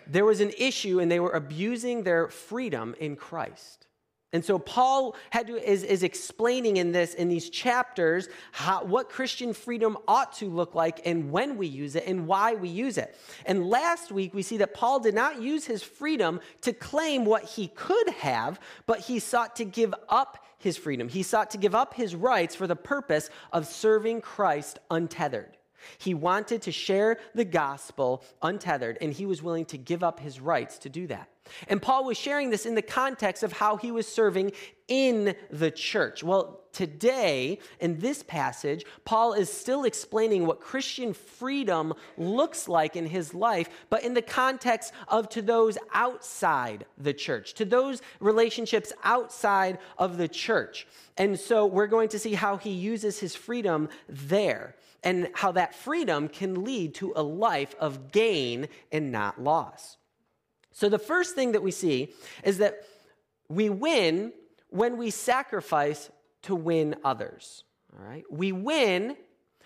There 0.05 0.25
was 0.25 0.39
an 0.39 0.51
issue, 0.55 0.99
and 0.99 1.09
they 1.09 1.19
were 1.19 1.31
abusing 1.31 2.03
their 2.03 2.27
freedom 2.27 2.93
in 3.00 3.15
Christ. 3.15 3.88
And 4.33 4.45
so 4.45 4.57
Paul 4.57 5.15
to, 5.33 5.57
is, 5.57 5.83
is 5.83 6.03
explaining 6.03 6.77
in 6.77 6.93
this 6.93 7.13
in 7.15 7.27
these 7.27 7.50
chapters 7.50 8.29
how, 8.53 8.83
what 8.85 9.09
Christian 9.09 9.53
freedom 9.53 9.97
ought 10.07 10.33
to 10.33 10.45
look 10.45 10.73
like 10.73 11.01
and 11.05 11.31
when 11.31 11.57
we 11.57 11.67
use 11.67 11.95
it 11.95 12.05
and 12.07 12.27
why 12.27 12.53
we 12.53 12.69
use 12.69 12.97
it. 12.97 13.15
And 13.45 13.69
last 13.69 14.11
week 14.11 14.33
we 14.33 14.41
see 14.41 14.57
that 14.57 14.73
Paul 14.73 15.01
did 15.01 15.15
not 15.15 15.41
use 15.41 15.65
his 15.65 15.83
freedom 15.83 16.39
to 16.61 16.71
claim 16.71 17.25
what 17.25 17.43
he 17.43 17.67
could 17.67 18.09
have, 18.09 18.59
but 18.85 19.00
he 19.00 19.19
sought 19.19 19.57
to 19.57 19.65
give 19.65 19.93
up 20.07 20.45
his 20.57 20.77
freedom. 20.77 21.09
He 21.09 21.23
sought 21.23 21.51
to 21.51 21.57
give 21.57 21.75
up 21.75 21.93
his 21.93 22.15
rights 22.15 22.55
for 22.55 22.67
the 22.67 22.75
purpose 22.75 23.29
of 23.51 23.67
serving 23.67 24.21
Christ 24.21 24.79
untethered. 24.89 25.57
He 25.97 26.13
wanted 26.13 26.61
to 26.63 26.71
share 26.71 27.17
the 27.33 27.43
gospel 27.43 28.23
untethered, 28.41 28.97
and 29.01 29.11
he 29.11 29.25
was 29.25 29.41
willing 29.41 29.65
to 29.65 29.77
give 29.77 30.03
up 30.03 30.19
his 30.19 30.39
rights 30.39 30.77
to 30.79 30.89
do 30.89 31.07
that. 31.07 31.27
And 31.67 31.81
Paul 31.81 32.05
was 32.05 32.17
sharing 32.17 32.50
this 32.50 32.65
in 32.65 32.75
the 32.75 32.81
context 32.81 33.43
of 33.43 33.53
how 33.53 33.77
he 33.77 33.91
was 33.91 34.07
serving 34.07 34.51
in 34.88 35.36
the 35.50 35.71
church. 35.71 36.24
Well, 36.24 36.62
today, 36.71 37.60
in 37.79 38.00
this 38.00 38.24
passage, 38.24 38.86
Paul 39.05 39.33
is 39.33 39.51
still 39.51 39.83
explaining 39.83 40.45
what 40.45 40.60
Christian 40.60 41.13
freedom 41.13 41.93
looks 42.17 42.67
like 42.67 42.95
in 42.95 43.05
his 43.05 43.33
life, 43.33 43.69
but 43.89 44.03
in 44.03 44.13
the 44.13 44.21
context 44.21 44.93
of 45.07 45.29
to 45.29 45.41
those 45.41 45.77
outside 45.93 46.86
the 46.98 47.13
church, 47.13 47.53
to 47.55 47.65
those 47.65 48.01
relationships 48.19 48.93
outside 49.03 49.79
of 49.98 50.17
the 50.17 50.27
church. 50.27 50.88
And 51.17 51.39
so 51.39 51.65
we're 51.65 51.88
going 51.88 52.10
to 52.10 52.19
see 52.19 52.33
how 52.33 52.57
he 52.57 52.71
uses 52.71 53.19
his 53.19 53.36
freedom 53.36 53.89
there 54.07 54.75
and 55.03 55.29
how 55.33 55.51
that 55.53 55.74
freedom 55.74 56.27
can 56.27 56.63
lead 56.63 56.95
to 56.95 57.13
a 57.15 57.24
life 57.24 57.75
of 57.79 58.12
gain 58.12 58.67
and 58.91 59.12
not 59.12 59.41
loss. 59.41 59.98
So, 60.71 60.89
the 60.89 60.99
first 60.99 61.35
thing 61.35 61.51
that 61.51 61.63
we 61.63 61.71
see 61.71 62.13
is 62.43 62.57
that 62.59 62.83
we 63.49 63.69
win 63.69 64.33
when 64.69 64.97
we 64.97 65.09
sacrifice 65.09 66.09
to 66.43 66.55
win 66.55 66.95
others. 67.03 67.63
All 67.93 68.05
right? 68.05 68.23
We 68.29 68.51
win 68.51 69.17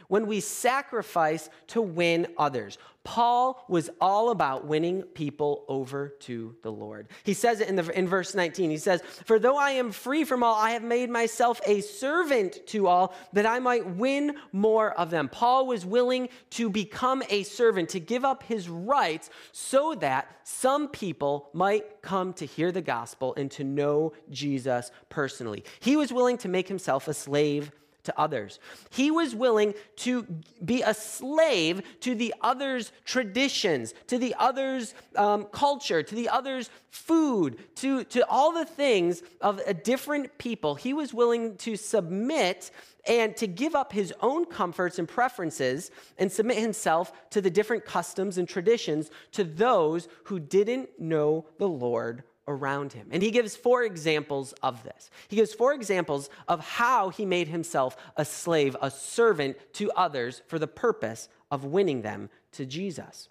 when 0.08 0.28
we 0.28 0.40
sacrifice 0.40 1.50
to 1.68 1.82
win 1.82 2.28
others. 2.38 2.78
Paul 3.06 3.64
was 3.70 3.92
all 4.02 4.32
about 4.32 4.66
winning 4.66 5.04
people 5.04 5.64
over 5.68 6.16
to 6.22 6.56
the 6.64 6.72
Lord. 6.72 7.08
He 7.24 7.36
says 7.36 7.62
it 7.62 7.70
in, 7.70 7.76
the, 7.76 7.98
in 7.98 8.08
verse 8.08 8.34
19. 8.34 8.72
He 8.72 8.78
says, 8.78 9.02
For 9.26 9.38
though 9.38 9.58
I 9.58 9.72
am 9.72 9.92
free 9.92 10.24
from 10.24 10.42
all, 10.44 10.56
I 10.56 10.72
have 10.72 10.84
made 10.84 11.12
myself 11.12 11.62
a 11.68 11.82
servant 11.82 12.66
to 12.68 12.88
all, 12.88 13.14
that 13.34 13.46
I 13.46 13.60
might 13.60 13.86
win 13.86 14.36
more 14.52 14.92
of 14.92 15.12
them. 15.12 15.30
Paul 15.30 15.68
was 15.68 15.86
willing 15.86 16.30
to 16.52 16.68
become 16.68 17.22
a 17.30 17.44
servant, 17.44 17.90
to 17.90 18.00
give 18.00 18.26
up 18.26 18.42
his 18.42 18.68
rights, 18.68 19.30
so 19.52 19.94
that 20.00 20.36
some 20.44 20.88
people 20.88 21.50
might 21.54 22.02
come 22.02 22.34
to 22.34 22.46
hear 22.46 22.72
the 22.72 22.82
gospel 22.82 23.36
and 23.38 23.52
to 23.52 23.64
know 23.64 24.14
Jesus 24.32 24.92
personally. 25.10 25.64
He 25.80 25.96
was 25.96 26.12
willing 26.12 26.40
to 26.40 26.50
make 26.50 26.68
himself 26.68 27.08
a 27.08 27.14
slave 27.14 27.72
to 28.06 28.20
others. 28.20 28.60
He 28.90 29.12
was 29.12 29.36
willing 29.36 29.74
to 29.98 30.24
be 30.64 30.82
a 30.82 30.94
slave 30.94 31.82
to 32.02 32.16
the 32.16 32.34
other's 32.42 32.92
traditions, 33.04 33.94
to 34.08 34.18
the 34.18 34.36
other's 34.40 34.94
um, 35.16 35.46
culture, 35.46 36.02
to 36.02 36.16
the 36.16 36.30
other's 36.30 36.70
food, 36.90 37.58
to, 37.76 38.04
to 38.06 38.28
all 38.30 38.52
the 38.52 38.66
things 38.66 39.22
of 39.42 39.60
a 39.68 39.74
different 39.74 40.38
people. 40.38 40.76
He 40.76 40.94
was 40.94 41.14
willing 41.14 41.58
to 41.58 41.76
submit 41.76 42.72
and 43.08 43.36
to 43.38 43.48
give 43.48 43.76
up 43.76 43.92
his 43.94 44.14
own 44.22 44.46
comforts 44.46 44.98
and 44.98 45.08
preferences 45.08 45.92
and 46.18 46.32
submit 46.32 46.58
himself 46.58 47.12
to 47.30 47.42
the 47.42 47.50
different 47.50 47.86
customs 47.86 48.38
and 48.38 48.48
traditions 48.48 49.12
to 49.34 49.44
those 49.44 50.08
who 50.26 50.40
didn't 50.40 50.90
know 51.00 51.46
the 51.60 51.68
Lord 51.68 52.24
around 52.48 52.94
him. 52.94 53.08
And 53.12 53.24
he 53.24 53.32
gives 53.32 53.56
four 53.56 53.84
examples 53.84 54.54
of 54.62 54.84
this. 54.84 55.10
He 55.28 55.36
gives 55.36 55.54
four 55.54 55.74
examples 55.74 56.30
of 56.48 56.60
how 56.60 57.10
he 57.10 57.26
made 57.26 57.48
himself 57.48 57.98
a 58.18 58.26
slave, 58.26 58.76
a 58.82 58.92
servant 58.92 59.58
to 59.74 59.92
others 59.92 60.42
for 60.48 60.60
the 60.60 60.68
purpose 60.68 61.30
of 61.52 61.66
winning 61.66 62.02
them 62.02 62.30
to 62.54 62.66
Jesus. 62.66 63.30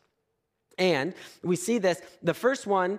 And 0.79 1.15
we 1.43 1.57
see 1.57 1.79
this. 1.79 2.01
The 2.23 2.35
first 2.35 2.67
one 2.67 2.99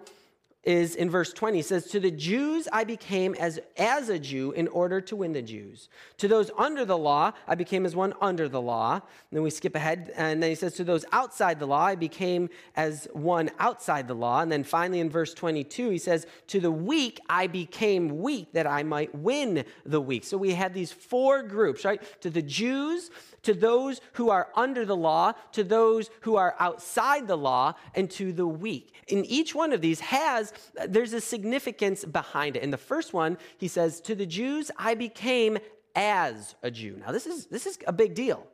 is 0.66 0.96
in 0.96 1.10
verse 1.10 1.32
20. 1.32 1.60
It 1.60 1.66
says, 1.66 1.86
To 1.88 2.00
the 2.00 2.12
Jews 2.12 2.68
I 2.74 2.84
became 2.84 3.36
as, 3.36 3.60
as 3.78 4.10
a 4.10 4.18
Jew 4.18 4.52
in 4.52 4.68
order 4.68 5.00
to 5.02 5.16
win 5.16 5.32
the 5.34 5.42
Jews. 5.42 5.90
To 6.18 6.28
those 6.28 6.50
under 6.58 6.84
the 6.84 6.98
law, 6.98 7.34
I 7.48 7.56
became 7.56 7.86
as 7.86 7.96
one 7.96 8.14
under 8.20 8.50
the 8.50 8.62
law. 8.62 8.94
And 8.94 9.04
then 9.32 9.44
we 9.44 9.52
skip 9.52 9.76
ahead, 9.76 10.12
and 10.16 10.42
then 10.42 10.50
he 10.50 10.56
says, 10.56 10.74
To 10.74 10.84
those 10.84 11.06
outside 11.12 11.60
the 11.60 11.68
law, 11.68 11.86
I 11.86 11.96
became 11.96 12.50
as 12.76 13.08
one 13.14 13.52
outside 13.60 14.08
the 14.08 14.16
law. 14.16 14.42
And 14.42 14.52
then 14.52 14.64
finally 14.64 15.00
in 15.00 15.10
verse 15.10 15.34
22, 15.34 15.90
he 15.90 15.98
says, 16.00 16.26
To 16.48 16.60
the 16.60 16.72
weak 16.72 17.20
I 17.30 17.48
became 17.48 18.22
weak 18.22 18.54
that 18.54 18.68
I 18.68 18.84
might 18.84 19.14
win 19.14 19.66
the 19.86 20.02
weak. 20.02 20.24
So 20.24 20.38
we 20.38 20.54
had 20.54 20.74
these 20.74 20.92
four 20.92 21.44
groups, 21.44 21.86
right? 21.86 22.02
To 22.22 22.30
the 22.32 22.42
Jews, 22.42 23.12
to 23.46 23.54
those 23.54 24.02
who 24.14 24.30
are 24.30 24.50
under 24.56 24.86
the 24.86 24.96
law, 24.96 25.34
to 25.54 25.64
those 25.64 26.10
who 26.22 26.36
are 26.36 26.56
outside 26.60 27.28
the 27.28 27.38
law, 27.38 27.74
and 27.94 28.10
to 28.12 28.34
the 28.34 28.46
weak. 28.46 28.94
And 29.10 29.25
each 29.25 29.56
one 29.56 29.72
of 29.72 29.82
these 29.82 30.00
has, 30.02 30.54
there's 30.88 31.14
a 31.14 31.22
significance 31.22 32.04
behind 32.04 32.56
it. 32.56 32.64
In 32.64 32.72
the 32.72 32.78
first 32.78 33.14
one, 33.14 33.38
he 33.58 33.68
says, 33.68 34.02
To 34.02 34.16
the 34.16 34.25
Jews, 34.25 34.72
I 34.78 34.96
became 34.96 35.58
as 35.96 36.56
a 36.62 36.70
Jew. 36.70 36.98
Now, 37.06 37.12
this 37.12 37.25
is, 37.25 37.46
this 37.46 37.66
is 37.66 37.78
a 37.88 37.94
big 37.94 38.16
deal 38.16 38.46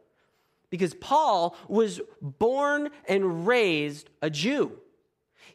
because 0.70 0.94
Paul 0.94 1.56
was 1.68 2.02
born 2.22 2.90
and 3.08 3.48
raised 3.48 4.10
a 4.22 4.30
Jew. 4.30 4.78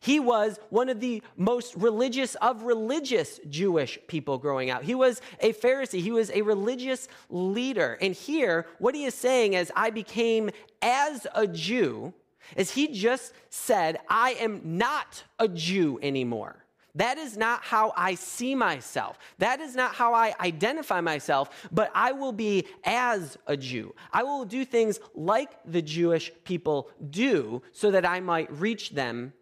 He 0.00 0.20
was 0.20 0.58
one 0.70 0.88
of 0.88 1.00
the 1.00 1.22
most 1.36 1.74
religious 1.76 2.34
of 2.36 2.62
religious 2.62 3.40
Jewish 3.48 3.98
people 4.06 4.38
growing 4.38 4.70
out. 4.70 4.84
He 4.84 4.94
was 4.94 5.20
a 5.40 5.52
Pharisee, 5.52 6.00
he 6.00 6.12
was 6.12 6.30
a 6.30 6.42
religious 6.42 7.08
leader. 7.30 7.98
And 8.00 8.14
here, 8.14 8.66
what 8.78 8.94
he 8.94 9.04
is 9.04 9.14
saying 9.14 9.54
is, 9.54 9.72
I 9.74 9.90
became 9.90 10.50
as 10.82 11.26
a 11.34 11.46
Jew, 11.46 12.14
is 12.56 12.70
he 12.70 12.88
just 12.88 13.32
said, 13.50 13.98
I 14.08 14.32
am 14.32 14.60
not 14.64 15.24
a 15.38 15.48
Jew 15.48 15.98
anymore. 16.02 16.66
That 16.96 17.18
is 17.18 17.36
not 17.36 17.62
how 17.62 17.92
I 17.94 18.14
see 18.14 18.54
myself. 18.54 19.18
That 19.38 19.60
is 19.60 19.74
not 19.74 19.94
how 19.94 20.14
I 20.14 20.34
identify 20.40 21.02
myself, 21.02 21.68
but 21.70 21.90
I 21.94 22.12
will 22.12 22.32
be 22.32 22.66
as 22.84 23.36
a 23.46 23.54
Jew. 23.54 23.94
I 24.12 24.22
will 24.22 24.46
do 24.46 24.64
things 24.64 24.98
like 25.14 25.50
the 25.66 25.82
Jewish 25.82 26.32
people 26.44 26.88
do 27.10 27.60
so 27.72 27.90
that 27.90 28.06
I 28.06 28.20
might 28.20 28.50
reach 28.50 28.90
them 28.90 29.34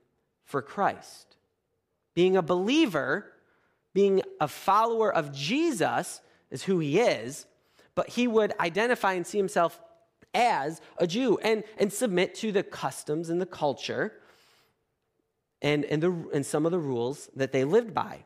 for 0.45 0.63
Christ. 0.63 1.37
Being 2.15 2.37
a 2.37 2.43
believer, 2.43 3.33
being 3.93 4.23
a 4.41 4.49
follower 4.49 5.13
of 5.13 5.33
Jesus 5.33 6.21
is 6.51 6.65
who 6.65 6.79
he 6.79 7.01
is, 7.01 7.47
but 7.95 8.11
he 8.11 8.27
would 8.27 8.53
identify 8.61 9.15
and 9.15 9.27
see 9.27 9.39
himself 9.39 9.81
as 10.35 10.81
a 10.99 11.07
Jew 11.07 11.39
and, 11.39 11.65
and 11.79 11.93
submit 11.93 12.35
to 12.37 12.53
the 12.53 12.63
customs 12.63 13.31
and 13.31 13.41
the 13.41 13.47
culture 13.47 14.13
and, 15.63 15.85
and, 15.85 16.03
the, 16.03 16.13
and 16.35 16.45
some 16.45 16.67
of 16.67 16.73
the 16.73 16.79
rules 16.79 17.31
that 17.37 17.53
they 17.53 17.65
lived 17.65 17.95
by. 17.95 18.25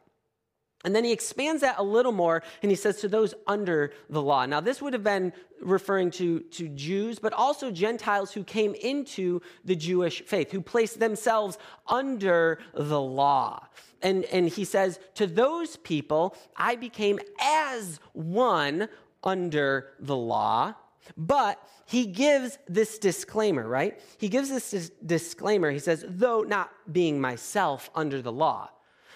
And 0.84 0.94
then 0.94 1.04
he 1.04 1.12
expands 1.12 1.62
that 1.62 1.76
a 1.78 1.82
little 1.82 2.12
more 2.12 2.42
and 2.62 2.70
he 2.70 2.76
says 2.76 3.00
to 3.00 3.08
those 3.08 3.34
under 3.46 3.92
the 4.08 4.22
law. 4.22 4.46
Now, 4.46 4.60
this 4.60 4.80
would 4.80 4.92
have 4.92 5.02
been 5.02 5.32
referring 5.60 6.12
to, 6.12 6.40
to 6.40 6.68
Jews, 6.68 7.18
but 7.18 7.32
also 7.32 7.70
Gentiles 7.72 8.32
who 8.32 8.44
came 8.44 8.74
into 8.74 9.40
the 9.64 9.74
Jewish 9.74 10.22
faith, 10.22 10.52
who 10.52 10.60
placed 10.60 11.00
themselves 11.00 11.58
under 11.88 12.60
the 12.74 13.00
law. 13.00 13.66
And, 14.02 14.24
and 14.26 14.48
he 14.48 14.64
says, 14.64 15.00
To 15.16 15.26
those 15.26 15.76
people, 15.78 16.36
I 16.56 16.76
became 16.76 17.18
as 17.40 17.98
one 18.12 18.88
under 19.24 19.94
the 19.98 20.16
law. 20.16 20.74
But 21.16 21.60
he 21.86 22.06
gives 22.06 22.58
this 22.68 22.98
disclaimer, 22.98 23.66
right? 23.66 23.98
He 24.18 24.28
gives 24.28 24.48
this 24.50 24.70
dis- 24.70 24.92
disclaimer. 25.04 25.72
He 25.72 25.78
says, 25.80 26.04
though 26.06 26.42
not 26.42 26.70
being 26.92 27.20
myself 27.20 27.90
under 27.94 28.22
the 28.22 28.30
law 28.30 28.70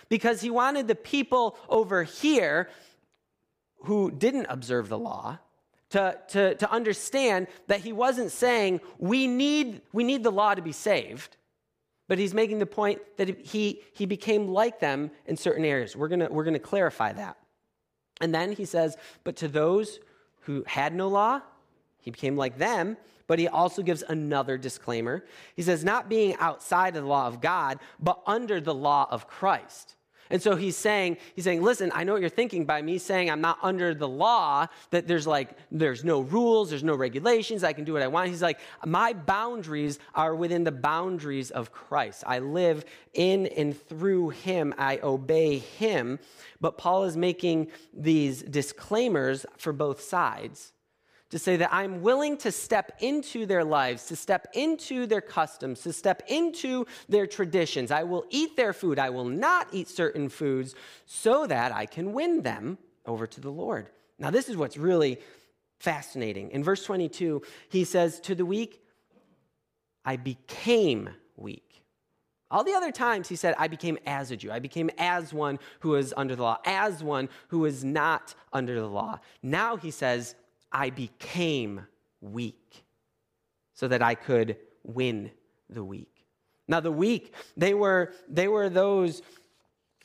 because 0.08 0.40
he 0.40 0.50
wanted 0.50 0.88
the 0.88 0.94
people 0.94 1.56
over 1.68 2.02
here 2.02 2.68
who 3.84 4.10
didn't 4.10 4.46
observe 4.48 4.88
the 4.88 4.98
law 4.98 5.38
to, 5.90 6.18
to, 6.28 6.54
to 6.54 6.70
understand 6.70 7.46
that 7.66 7.80
he 7.80 7.92
wasn't 7.92 8.30
saying 8.30 8.80
we 8.98 9.26
need, 9.26 9.82
we 9.92 10.04
need 10.04 10.22
the 10.22 10.32
law 10.32 10.54
to 10.54 10.62
be 10.62 10.72
saved, 10.72 11.36
but 12.08 12.18
he's 12.18 12.32
making 12.32 12.58
the 12.58 12.66
point 12.66 13.00
that 13.16 13.46
he, 13.46 13.82
he 13.92 14.06
became 14.06 14.48
like 14.48 14.80
them 14.80 15.10
in 15.26 15.36
certain 15.36 15.64
areas. 15.64 15.94
We're 15.94 16.08
going 16.08 16.26
we're 16.30 16.44
to 16.44 16.58
clarify 16.58 17.12
that. 17.12 17.36
And 18.20 18.34
then 18.34 18.52
he 18.52 18.64
says, 18.64 18.96
but 19.24 19.36
to 19.36 19.48
those 19.48 19.98
who 20.42 20.64
had 20.66 20.94
no 20.94 21.08
law, 21.08 21.40
he 22.00 22.10
became 22.10 22.36
like 22.36 22.58
them, 22.58 22.96
but 23.26 23.38
he 23.38 23.48
also 23.48 23.82
gives 23.82 24.02
another 24.02 24.58
disclaimer. 24.58 25.24
He 25.56 25.62
says, 25.62 25.84
not 25.84 26.08
being 26.08 26.36
outside 26.36 26.96
of 26.96 27.02
the 27.02 27.08
law 27.08 27.26
of 27.26 27.40
God, 27.40 27.78
but 27.98 28.20
under 28.26 28.60
the 28.60 28.74
law 28.74 29.06
of 29.10 29.26
Christ. 29.26 29.96
And 30.32 30.40
so 30.40 30.56
he's 30.56 30.78
saying, 30.78 31.18
he's 31.34 31.44
saying, 31.44 31.62
listen, 31.62 31.92
I 31.94 32.04
know 32.04 32.14
what 32.14 32.22
you're 32.22 32.30
thinking 32.30 32.64
by 32.64 32.80
me 32.80 32.96
saying 32.96 33.30
I'm 33.30 33.42
not 33.42 33.58
under 33.60 33.94
the 33.94 34.08
law, 34.08 34.66
that 34.90 35.06
there's 35.06 35.26
like, 35.26 35.50
there's 35.70 36.04
no 36.04 36.20
rules, 36.20 36.70
there's 36.70 36.82
no 36.82 36.94
regulations, 36.94 37.62
I 37.62 37.74
can 37.74 37.84
do 37.84 37.92
what 37.92 38.00
I 38.00 38.08
want. 38.08 38.30
He's 38.30 38.40
like, 38.40 38.58
my 38.86 39.12
boundaries 39.12 39.98
are 40.14 40.34
within 40.34 40.64
the 40.64 40.72
boundaries 40.72 41.50
of 41.50 41.70
Christ. 41.70 42.24
I 42.26 42.38
live 42.38 42.86
in 43.12 43.46
and 43.48 43.78
through 43.78 44.30
him, 44.30 44.74
I 44.78 45.00
obey 45.02 45.58
him. 45.58 46.18
But 46.62 46.78
Paul 46.78 47.04
is 47.04 47.16
making 47.16 47.70
these 47.92 48.42
disclaimers 48.42 49.44
for 49.58 49.74
both 49.74 50.00
sides 50.00 50.72
to 51.32 51.38
say 51.38 51.56
that 51.56 51.72
I'm 51.72 52.02
willing 52.02 52.36
to 52.38 52.52
step 52.52 52.92
into 53.00 53.46
their 53.46 53.64
lives, 53.64 54.04
to 54.08 54.16
step 54.16 54.48
into 54.52 55.06
their 55.06 55.22
customs, 55.22 55.80
to 55.80 55.90
step 55.90 56.22
into 56.28 56.86
their 57.08 57.26
traditions. 57.26 57.90
I 57.90 58.02
will 58.02 58.26
eat 58.28 58.54
their 58.54 58.74
food. 58.74 58.98
I 58.98 59.08
will 59.08 59.24
not 59.24 59.66
eat 59.72 59.88
certain 59.88 60.28
foods 60.28 60.74
so 61.06 61.46
that 61.46 61.72
I 61.72 61.86
can 61.86 62.12
win 62.12 62.42
them 62.42 62.76
over 63.06 63.26
to 63.26 63.40
the 63.40 63.48
Lord. 63.48 63.88
Now, 64.18 64.30
this 64.30 64.50
is 64.50 64.58
what's 64.58 64.76
really 64.76 65.18
fascinating. 65.80 66.50
In 66.50 66.62
verse 66.62 66.84
22, 66.84 67.40
he 67.70 67.84
says, 67.84 68.20
To 68.20 68.34
the 68.34 68.44
weak, 68.44 68.82
I 70.04 70.16
became 70.16 71.08
weak. 71.36 71.82
All 72.50 72.62
the 72.62 72.74
other 72.74 72.92
times 72.92 73.30
he 73.30 73.36
said, 73.36 73.54
I 73.56 73.68
became 73.68 73.96
as 74.04 74.30
a 74.30 74.36
Jew. 74.36 74.52
I 74.52 74.58
became 74.58 74.90
as 74.98 75.32
one 75.32 75.58
who 75.80 75.88
was 75.90 76.12
under 76.14 76.36
the 76.36 76.42
law, 76.42 76.58
as 76.66 77.02
one 77.02 77.30
who 77.48 77.60
was 77.60 77.82
not 77.82 78.34
under 78.52 78.78
the 78.78 78.86
law. 78.86 79.18
Now 79.42 79.78
he 79.78 79.90
says, 79.90 80.34
I 80.72 80.90
became 80.90 81.86
weak 82.20 82.84
so 83.74 83.88
that 83.88 84.02
I 84.02 84.14
could 84.14 84.56
win 84.82 85.30
the 85.68 85.84
weak. 85.84 86.08
Now, 86.68 86.80
the 86.80 86.92
weak, 86.92 87.34
they 87.56 87.74
were, 87.74 88.12
they 88.28 88.48
were 88.48 88.68
those 88.68 89.22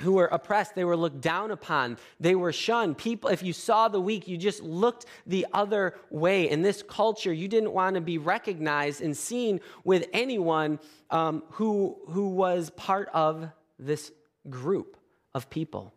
who 0.02 0.14
were 0.14 0.26
oppressed, 0.26 0.76
they 0.76 0.86
were 0.86 0.98
looked 0.98 1.22
down 1.22 1.50
upon, 1.52 1.98
they 2.20 2.36
were 2.36 2.52
shunned. 2.52 2.98
People, 2.98 3.30
if 3.30 3.42
you 3.42 3.54
saw 3.54 3.88
the 3.88 4.02
weak, 4.02 4.28
you 4.28 4.38
just 4.38 4.62
looked 4.62 5.06
the 5.26 5.46
other 5.54 5.96
way. 6.10 6.50
In 6.50 6.62
this 6.62 6.84
culture, 6.84 7.34
you 7.34 7.48
didn't 7.48 7.72
want 7.72 7.96
to 7.96 8.02
be 8.02 8.18
recognized 8.18 9.02
and 9.02 9.16
seen 9.16 9.60
with 9.84 10.08
anyone 10.14 10.80
um, 11.10 11.44
who, 11.52 11.98
who 12.10 12.30
was 12.30 12.70
part 12.72 13.10
of 13.14 13.50
this 13.80 14.12
group 14.50 14.98
of 15.34 15.50
people. 15.50 15.94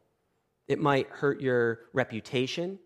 It 0.67 0.79
might 0.79 1.09
hurt 1.09 1.41
your 1.41 1.81
reputation, 1.93 2.79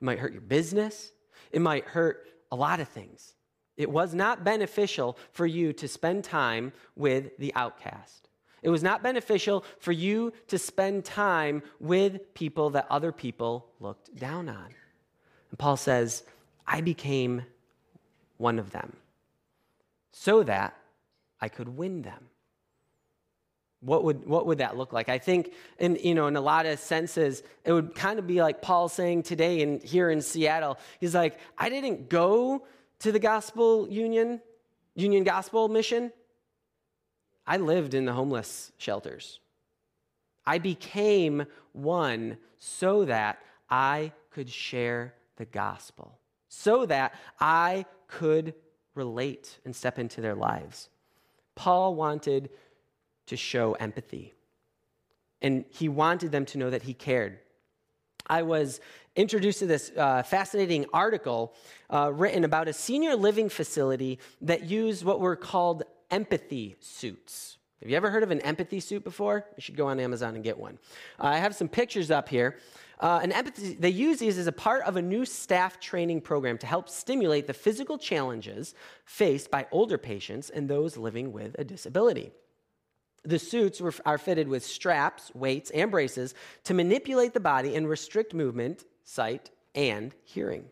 it 0.00 0.04
might 0.04 0.18
hurt 0.18 0.32
your 0.32 0.42
business, 0.42 1.12
it 1.52 1.60
might 1.60 1.84
hurt 1.84 2.26
a 2.50 2.56
lot 2.56 2.80
of 2.80 2.88
things. 2.88 3.34
It 3.76 3.90
was 3.90 4.14
not 4.14 4.44
beneficial 4.44 5.16
for 5.32 5.46
you 5.46 5.72
to 5.74 5.88
spend 5.88 6.24
time 6.24 6.72
with 6.96 7.36
the 7.38 7.54
outcast. 7.54 8.28
It 8.62 8.70
was 8.70 8.82
not 8.82 9.02
beneficial 9.02 9.64
for 9.78 9.92
you 9.92 10.32
to 10.48 10.58
spend 10.58 11.04
time 11.04 11.62
with 11.80 12.32
people 12.34 12.70
that 12.70 12.86
other 12.90 13.10
people 13.10 13.66
looked 13.80 14.14
down 14.14 14.48
on. 14.48 14.68
And 15.50 15.58
Paul 15.58 15.76
says, 15.76 16.22
I 16.66 16.80
became 16.80 17.42
one 18.36 18.58
of 18.58 18.70
them 18.70 18.96
so 20.12 20.42
that 20.44 20.76
I 21.40 21.48
could 21.48 21.76
win 21.76 22.02
them. 22.02 22.28
What 23.82 24.04
would, 24.04 24.26
what 24.26 24.46
would 24.46 24.58
that 24.58 24.76
look 24.76 24.92
like? 24.92 25.08
I 25.08 25.18
think 25.18 25.52
in, 25.78 25.96
you 25.96 26.14
know, 26.14 26.28
in 26.28 26.36
a 26.36 26.40
lot 26.40 26.66
of 26.66 26.78
senses, 26.78 27.42
it 27.64 27.72
would 27.72 27.96
kind 27.96 28.20
of 28.20 28.28
be 28.28 28.40
like 28.40 28.62
Paul 28.62 28.88
saying 28.88 29.24
today 29.24 29.60
in, 29.60 29.80
here 29.80 30.08
in 30.08 30.22
Seattle. 30.22 30.78
He's 31.00 31.16
like, 31.16 31.38
I 31.58 31.68
didn't 31.68 32.08
go 32.08 32.64
to 33.00 33.10
the 33.10 33.18
gospel 33.18 33.88
union, 33.88 34.40
union 34.94 35.24
gospel 35.24 35.68
mission. 35.68 36.12
I 37.44 37.56
lived 37.56 37.94
in 37.94 38.04
the 38.04 38.12
homeless 38.12 38.70
shelters. 38.78 39.40
I 40.46 40.58
became 40.58 41.46
one 41.72 42.38
so 42.58 43.04
that 43.06 43.40
I 43.68 44.12
could 44.30 44.48
share 44.48 45.14
the 45.36 45.44
gospel, 45.44 46.18
so 46.48 46.86
that 46.86 47.14
I 47.40 47.84
could 48.06 48.54
relate 48.94 49.58
and 49.64 49.74
step 49.74 49.98
into 49.98 50.20
their 50.20 50.36
lives. 50.36 50.88
Paul 51.56 51.96
wanted 51.96 52.50
to 53.26 53.36
show 53.36 53.74
empathy, 53.74 54.34
and 55.40 55.64
he 55.70 55.88
wanted 55.88 56.32
them 56.32 56.44
to 56.46 56.58
know 56.58 56.70
that 56.70 56.82
he 56.82 56.94
cared. 56.94 57.38
I 58.26 58.42
was 58.42 58.80
introduced 59.16 59.58
to 59.60 59.66
this 59.66 59.90
uh, 59.96 60.22
fascinating 60.22 60.86
article 60.92 61.54
uh, 61.90 62.10
written 62.14 62.44
about 62.44 62.68
a 62.68 62.72
senior 62.72 63.16
living 63.16 63.48
facility 63.48 64.18
that 64.40 64.64
used 64.64 65.04
what 65.04 65.20
were 65.20 65.36
called 65.36 65.82
empathy 66.10 66.76
suits. 66.80 67.58
Have 67.80 67.90
you 67.90 67.96
ever 67.96 68.10
heard 68.10 68.22
of 68.22 68.30
an 68.30 68.40
empathy 68.42 68.78
suit 68.78 69.02
before? 69.02 69.44
You 69.56 69.60
should 69.60 69.76
go 69.76 69.88
on 69.88 69.98
Amazon 69.98 70.36
and 70.36 70.44
get 70.44 70.56
one. 70.56 70.78
Uh, 71.18 71.26
I 71.26 71.38
have 71.38 71.54
some 71.54 71.68
pictures 71.68 72.10
up 72.12 72.28
here. 72.28 72.58
Uh, 73.00 73.18
an 73.20 73.32
empathy, 73.32 73.74
they 73.74 73.90
use 73.90 74.20
these 74.20 74.38
as 74.38 74.46
a 74.46 74.52
part 74.52 74.84
of 74.84 74.94
a 74.94 75.02
new 75.02 75.24
staff 75.24 75.80
training 75.80 76.20
program 76.20 76.56
to 76.58 76.66
help 76.66 76.88
stimulate 76.88 77.48
the 77.48 77.52
physical 77.52 77.98
challenges 77.98 78.76
faced 79.04 79.50
by 79.50 79.66
older 79.72 79.98
patients 79.98 80.50
and 80.50 80.68
those 80.68 80.96
living 80.96 81.32
with 81.32 81.56
a 81.58 81.64
disability. 81.64 82.30
The 83.24 83.38
suits 83.38 83.80
are 84.04 84.18
fitted 84.18 84.48
with 84.48 84.64
straps, 84.64 85.30
weights, 85.34 85.70
and 85.70 85.90
braces 85.90 86.34
to 86.64 86.74
manipulate 86.74 87.34
the 87.34 87.40
body 87.40 87.76
and 87.76 87.88
restrict 87.88 88.34
movement, 88.34 88.84
sight, 89.04 89.50
and 89.74 90.14
hearing. 90.24 90.64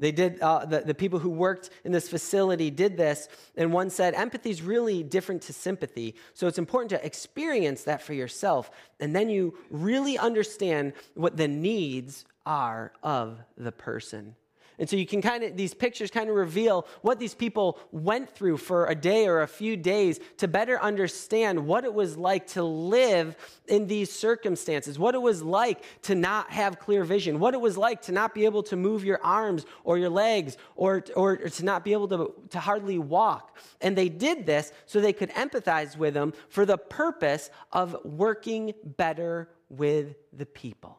They 0.00 0.10
did, 0.10 0.40
uh, 0.40 0.64
the, 0.64 0.80
the 0.80 0.94
people 0.94 1.20
who 1.20 1.30
worked 1.30 1.70
in 1.84 1.92
this 1.92 2.08
facility 2.08 2.70
did 2.70 2.96
this, 2.96 3.28
and 3.56 3.72
one 3.72 3.90
said, 3.90 4.14
empathy 4.14 4.50
is 4.50 4.60
really 4.60 5.02
different 5.02 5.42
to 5.42 5.52
sympathy. 5.52 6.16
So 6.32 6.46
it's 6.48 6.58
important 6.58 6.90
to 6.90 7.06
experience 7.06 7.84
that 7.84 8.02
for 8.02 8.12
yourself, 8.12 8.70
and 8.98 9.14
then 9.14 9.28
you 9.28 9.56
really 9.70 10.18
understand 10.18 10.94
what 11.14 11.36
the 11.36 11.48
needs 11.48 12.24
are 12.44 12.92
of 13.02 13.38
the 13.56 13.72
person. 13.72 14.34
And 14.78 14.88
so 14.88 14.96
you 14.96 15.06
can 15.06 15.22
kind 15.22 15.44
of, 15.44 15.56
these 15.56 15.72
pictures 15.72 16.10
kind 16.10 16.28
of 16.28 16.34
reveal 16.34 16.86
what 17.02 17.18
these 17.18 17.34
people 17.34 17.78
went 17.92 18.30
through 18.30 18.56
for 18.56 18.86
a 18.86 18.94
day 18.94 19.26
or 19.26 19.42
a 19.42 19.46
few 19.46 19.76
days 19.76 20.18
to 20.38 20.48
better 20.48 20.80
understand 20.80 21.64
what 21.64 21.84
it 21.84 21.94
was 21.94 22.16
like 22.16 22.46
to 22.48 22.64
live 22.64 23.36
in 23.68 23.86
these 23.86 24.10
circumstances, 24.10 24.98
what 24.98 25.14
it 25.14 25.22
was 25.22 25.42
like 25.42 25.84
to 26.02 26.14
not 26.14 26.50
have 26.50 26.78
clear 26.78 27.04
vision, 27.04 27.38
what 27.38 27.54
it 27.54 27.60
was 27.60 27.76
like 27.76 28.02
to 28.02 28.12
not 28.12 28.34
be 28.34 28.44
able 28.44 28.62
to 28.64 28.76
move 28.76 29.04
your 29.04 29.22
arms 29.22 29.64
or 29.84 29.96
your 29.96 30.10
legs 30.10 30.56
or, 30.74 31.04
or, 31.14 31.32
or 31.32 31.48
to 31.48 31.64
not 31.64 31.84
be 31.84 31.92
able 31.92 32.08
to, 32.08 32.34
to 32.50 32.58
hardly 32.58 32.98
walk. 32.98 33.56
And 33.80 33.96
they 33.96 34.08
did 34.08 34.44
this 34.44 34.72
so 34.86 35.00
they 35.00 35.12
could 35.12 35.30
empathize 35.30 35.96
with 35.96 36.14
them 36.14 36.32
for 36.48 36.66
the 36.66 36.78
purpose 36.78 37.50
of 37.72 37.96
working 38.04 38.74
better 38.84 39.50
with 39.68 40.16
the 40.32 40.46
people. 40.46 40.98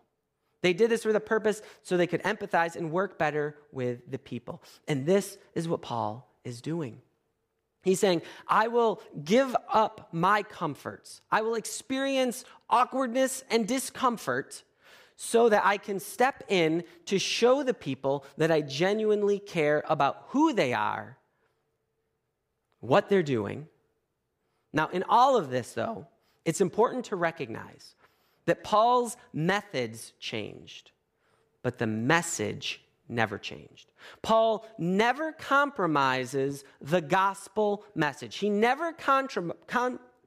They 0.65 0.73
did 0.73 0.89
this 0.89 1.03
for 1.03 1.13
the 1.13 1.19
purpose 1.19 1.61
so 1.83 1.95
they 1.95 2.07
could 2.07 2.23
empathize 2.23 2.75
and 2.75 2.91
work 2.91 3.19
better 3.19 3.55
with 3.71 4.09
the 4.09 4.17
people. 4.17 4.63
And 4.87 5.05
this 5.05 5.37
is 5.53 5.67
what 5.67 5.83
Paul 5.83 6.27
is 6.43 6.59
doing. 6.59 7.03
He's 7.83 7.99
saying, 7.99 8.23
I 8.47 8.67
will 8.67 8.99
give 9.23 9.55
up 9.71 10.09
my 10.11 10.41
comforts. 10.41 11.21
I 11.31 11.43
will 11.43 11.53
experience 11.53 12.45
awkwardness 12.67 13.43
and 13.51 13.67
discomfort 13.67 14.63
so 15.15 15.49
that 15.49 15.61
I 15.63 15.77
can 15.77 15.99
step 15.99 16.43
in 16.47 16.83
to 17.05 17.19
show 17.19 17.61
the 17.61 17.75
people 17.75 18.25
that 18.37 18.49
I 18.49 18.61
genuinely 18.61 19.37
care 19.37 19.83
about 19.87 20.23
who 20.29 20.51
they 20.51 20.73
are, 20.73 21.19
what 22.79 23.07
they're 23.07 23.21
doing. 23.21 23.67
Now, 24.73 24.87
in 24.87 25.03
all 25.07 25.37
of 25.37 25.51
this, 25.51 25.73
though, 25.73 26.07
it's 26.43 26.59
important 26.59 27.05
to 27.05 27.15
recognize 27.15 27.93
that 28.45 28.63
Paul's 28.63 29.17
methods 29.33 30.13
changed, 30.19 30.91
but 31.63 31.77
the 31.77 31.87
message 31.87 32.81
never 33.07 33.37
changed. 33.37 33.91
Paul 34.21 34.65
never 34.77 35.31
compromises 35.31 36.63
the 36.81 37.01
gospel 37.01 37.85
message, 37.95 38.37
he 38.37 38.49
never 38.49 38.93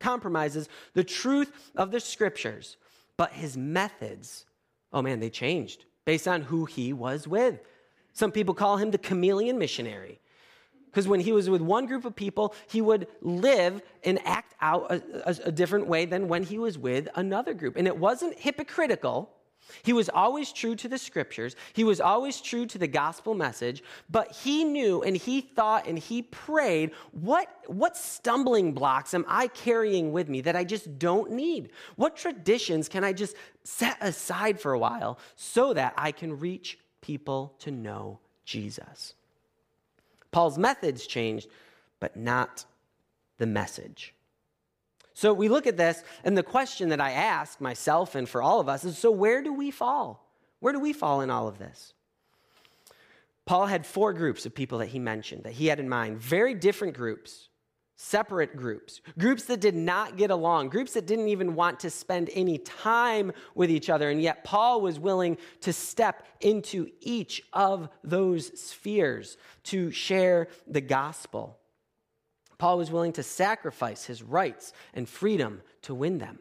compromises 0.01 0.69
the 0.95 1.05
truth 1.05 1.71
of 1.77 1.91
the 1.91 2.01
scriptures, 2.01 2.77
but 3.17 3.33
his 3.33 3.57
methods, 3.57 4.47
oh 4.93 5.03
man, 5.03 5.21
they 5.21 5.31
changed 5.31 5.85
based 6.05 6.29
on 6.29 6.43
who 6.43 6.65
he 6.65 6.93
was 6.93 7.29
with. 7.29 7.61
Some 8.13 8.33
people 8.33 8.55
call 8.55 8.79
him 8.79 8.91
the 8.91 8.99
chameleon 8.99 9.59
missionary. 9.59 10.21
Because 10.99 11.07
when 11.07 11.21
he 11.21 11.31
was 11.31 11.49
with 11.49 11.63
one 11.63 11.87
group 11.87 12.05
of 12.05 12.17
people, 12.17 12.57
he 12.69 12.81
would 12.81 13.07
live 13.21 13.83
and 14.03 14.19
act 14.27 14.57
out 14.61 14.91
a, 14.91 15.01
a, 15.27 15.37
a, 15.45 15.53
different 15.53 15.87
way 15.87 16.07
than 16.07 16.27
when 16.27 16.43
he 16.43 16.59
was 16.59 16.77
with 16.77 17.09
another 17.15 17.55
group. 17.55 17.77
And 17.77 17.87
it 17.87 17.97
wasn't 17.97 18.37
hypocritical. 18.37 19.31
He 19.85 19.93
was 19.93 20.09
always 20.09 20.53
true 20.53 20.75
to 20.75 20.89
the 20.89 20.99
scriptures, 20.99 21.55
he 21.73 21.85
was 21.85 22.01
always 22.01 22.41
true 22.41 22.67
to 22.67 22.79
the 22.79 22.89
gospel 22.89 23.37
message, 23.37 23.85
but 24.11 24.33
he 24.33 24.65
knew 24.65 25.05
and 25.05 25.17
he 25.17 25.41
thought 25.41 25.87
and 25.87 25.97
he 25.97 26.23
prayed 26.23 26.91
what, 27.13 27.49
what 27.69 27.97
stumbling 27.97 28.73
blocks 28.73 29.15
am 29.15 29.25
I 29.29 29.47
carrying 29.47 30.11
with 30.11 30.29
me 30.29 30.41
that 30.41 30.57
I 30.57 30.65
just 30.65 30.99
don't 30.99 31.31
need? 31.31 31.71
What 31.95 32.17
traditions 32.17 32.89
can 32.89 33.05
I 33.05 33.13
just 33.13 33.37
set 33.63 33.99
aside 34.01 34.59
for 34.61 34.73
a 34.73 34.79
while 34.81 35.21
so 35.37 35.75
that 35.75 35.95
I 35.97 36.11
can 36.11 36.41
reach 36.41 36.77
people 37.01 37.55
to 37.61 37.71
know 37.71 38.19
Jesus? 38.45 39.15
Paul's 40.31 40.59
methods 40.59 41.07
changed, 41.07 41.49
but 42.01 42.17
not 42.17 42.65
the 43.39 43.47
message. 43.47 44.15
So 45.15 45.33
we 45.33 45.49
look 45.49 45.67
at 45.67 45.77
this, 45.77 46.05
and 46.23 46.37
the 46.39 46.43
question 46.43 46.91
that 46.91 47.01
I 47.01 47.11
ask 47.11 47.61
myself 47.61 48.15
and 48.15 48.29
for 48.29 48.41
all 48.41 48.61
of 48.61 48.69
us 48.69 48.85
is 48.85 48.97
so 48.97 49.11
where 49.11 49.43
do 49.43 49.53
we 49.53 49.71
fall? 49.71 50.29
Where 50.61 50.73
do 50.73 50.81
we 50.81 50.93
fall 50.93 51.21
in 51.23 51.31
all 51.31 51.49
of 51.49 51.59
this? 51.59 51.93
Paul 53.47 53.67
had 53.67 53.87
four 53.87 54.13
groups 54.13 54.45
of 54.47 54.55
people 54.55 54.79
that 54.79 54.89
he 54.89 54.99
mentioned, 54.99 55.45
that 55.45 55.55
he 55.55 55.67
had 55.67 55.81
in 55.81 55.89
mind, 55.89 56.21
very 56.21 56.55
different 56.55 56.95
groups 56.95 57.49
separate 58.01 58.55
groups, 58.57 59.01
groups 59.19 59.45
that 59.47 59.61
did 59.61 59.75
not 59.75 60.17
get 60.17 60.31
along, 60.31 60.69
groups 60.69 60.93
that 60.93 61.05
didn't 61.05 61.27
even 61.27 61.57
want 61.57 61.81
to 61.81 61.91
spend 61.91 62.31
any 62.33 62.57
time 62.57 63.33
with 63.57 63.73
each 63.73 63.91
other. 63.91 64.09
And 64.09 64.23
yet, 64.23 64.45
Paul 64.45 64.81
was 64.81 65.01
willing 65.01 65.37
to 65.63 65.73
step 65.73 66.25
into 66.41 66.89
each 67.01 67.43
of 67.53 67.89
those 68.05 68.59
spheres 68.59 69.37
to 69.65 69.91
share 69.91 70.47
the 70.69 70.81
gospel. 70.81 71.59
Paul 72.57 72.79
was 72.79 72.91
willing 72.91 73.13
to 73.15 73.25
sacrifice 73.25 74.05
his 74.05 74.23
rights 74.23 74.73
and 74.95 75.09
freedom 75.09 75.61
to 75.83 75.93
win 75.93 76.19
them. 76.19 76.39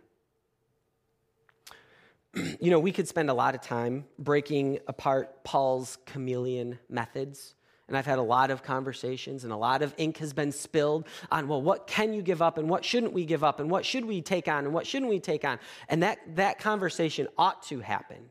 you 2.60 2.70
know, 2.70 2.80
we 2.80 2.92
could 2.92 3.08
spend 3.08 3.32
a 3.32 3.34
lot 3.34 3.56
of 3.56 3.62
time 3.62 4.06
breaking 4.20 4.78
apart 4.88 5.44
Paul's 5.44 5.98
chameleon 6.06 6.78
methods. 6.88 7.56
And 7.88 7.96
I've 7.96 8.06
had 8.06 8.20
a 8.20 8.24
lot 8.24 8.52
of 8.52 8.64
conversations, 8.64 9.46
and 9.46 9.54
a 9.54 9.58
lot 9.58 9.82
of 9.82 9.94
ink 9.98 10.18
has 10.18 10.34
been 10.34 10.52
spilled 10.52 11.08
on, 11.32 11.48
well, 11.48 11.62
what 11.62 11.88
can 11.88 12.14
you 12.14 12.22
give 12.22 12.42
up, 12.42 12.58
and 12.58 12.70
what 12.70 12.84
shouldn't 12.84 13.14
we 13.14 13.24
give 13.24 13.44
up, 13.46 13.62
and 13.62 13.72
what 13.72 13.86
should 13.86 14.04
we 14.04 14.22
take 14.22 14.50
on, 14.50 14.66
and 14.66 14.74
what 14.74 14.86
shouldn't 14.86 15.10
we 15.10 15.20
take 15.20 15.46
on? 15.46 15.58
And 15.88 16.04
that, 16.04 16.20
that 16.36 16.60
conversation 16.60 17.28
ought 17.38 17.64
to 17.64 17.80
happen. 17.80 18.30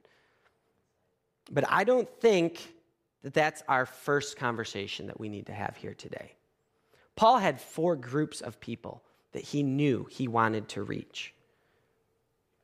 But 1.50 1.64
I 1.68 1.84
don't 1.84 2.08
think 2.20 2.74
that 3.22 3.32
that's 3.32 3.62
our 3.66 3.86
first 3.86 4.36
conversation 4.36 5.06
that 5.06 5.18
we 5.18 5.28
need 5.28 5.46
to 5.46 5.52
have 5.54 5.76
here 5.76 5.94
today. 5.94 6.34
Paul 7.14 7.38
had 7.38 7.58
four 7.58 7.96
groups 7.96 8.42
of 8.42 8.60
people 8.60 9.02
that 9.32 9.42
he 9.42 9.62
knew 9.62 10.06
he 10.10 10.28
wanted 10.28 10.68
to 10.70 10.82
reach. 10.82 11.32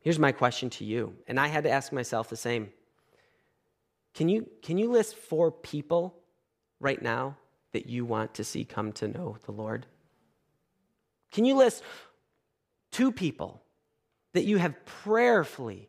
Here's 0.01 0.19
my 0.19 0.33
question 0.33 0.69
to 0.71 0.85
you, 0.85 1.15
and 1.27 1.41
I 1.41 1.47
had 1.47 1.65
to 1.65 1.71
ask 1.71 1.91
myself 1.91 2.29
the 2.29 2.37
same. 2.37 2.71
Can 4.15 4.29
you, 4.29 4.47
can 4.63 4.77
you 4.77 4.91
list 4.91 5.17
four 5.17 5.51
people 5.51 6.19
right 6.83 7.01
now 7.01 7.37
that 7.73 7.87
you 7.87 8.05
want 8.05 8.35
to 8.35 8.45
see 8.45 8.65
come 8.65 8.93
to 8.93 9.09
know 9.09 9.37
the 9.47 9.53
Lord? 9.53 9.87
Can 11.31 11.47
you 11.47 11.57
list 11.57 11.83
two 12.91 13.11
people 13.11 13.63
that 14.35 14.45
you 14.45 14.59
have 14.59 14.85
prayerfully 14.85 15.89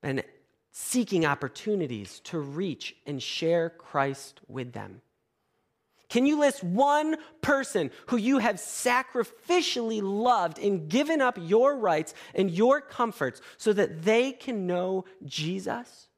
been 0.00 0.22
seeking 0.70 1.26
opportunities 1.26 2.20
to 2.20 2.38
reach 2.38 2.96
and 3.06 3.22
share 3.22 3.70
Christ 3.70 4.40
with 4.48 4.72
them? 4.72 5.02
Can 6.08 6.26
you 6.26 6.38
list 6.38 6.62
one 6.62 7.16
person 7.40 7.90
who 8.06 8.16
you 8.16 8.38
have 8.38 8.56
sacrificially 8.56 10.00
loved 10.02 10.58
and 10.58 10.88
given 10.88 11.20
up 11.20 11.36
your 11.40 11.76
rights 11.76 12.14
and 12.34 12.50
your 12.50 12.80
comforts 12.80 13.40
so 13.56 13.72
that 13.72 14.02
they 14.02 14.32
can 14.32 14.66
know 14.66 15.06
Jesus? 15.24 16.08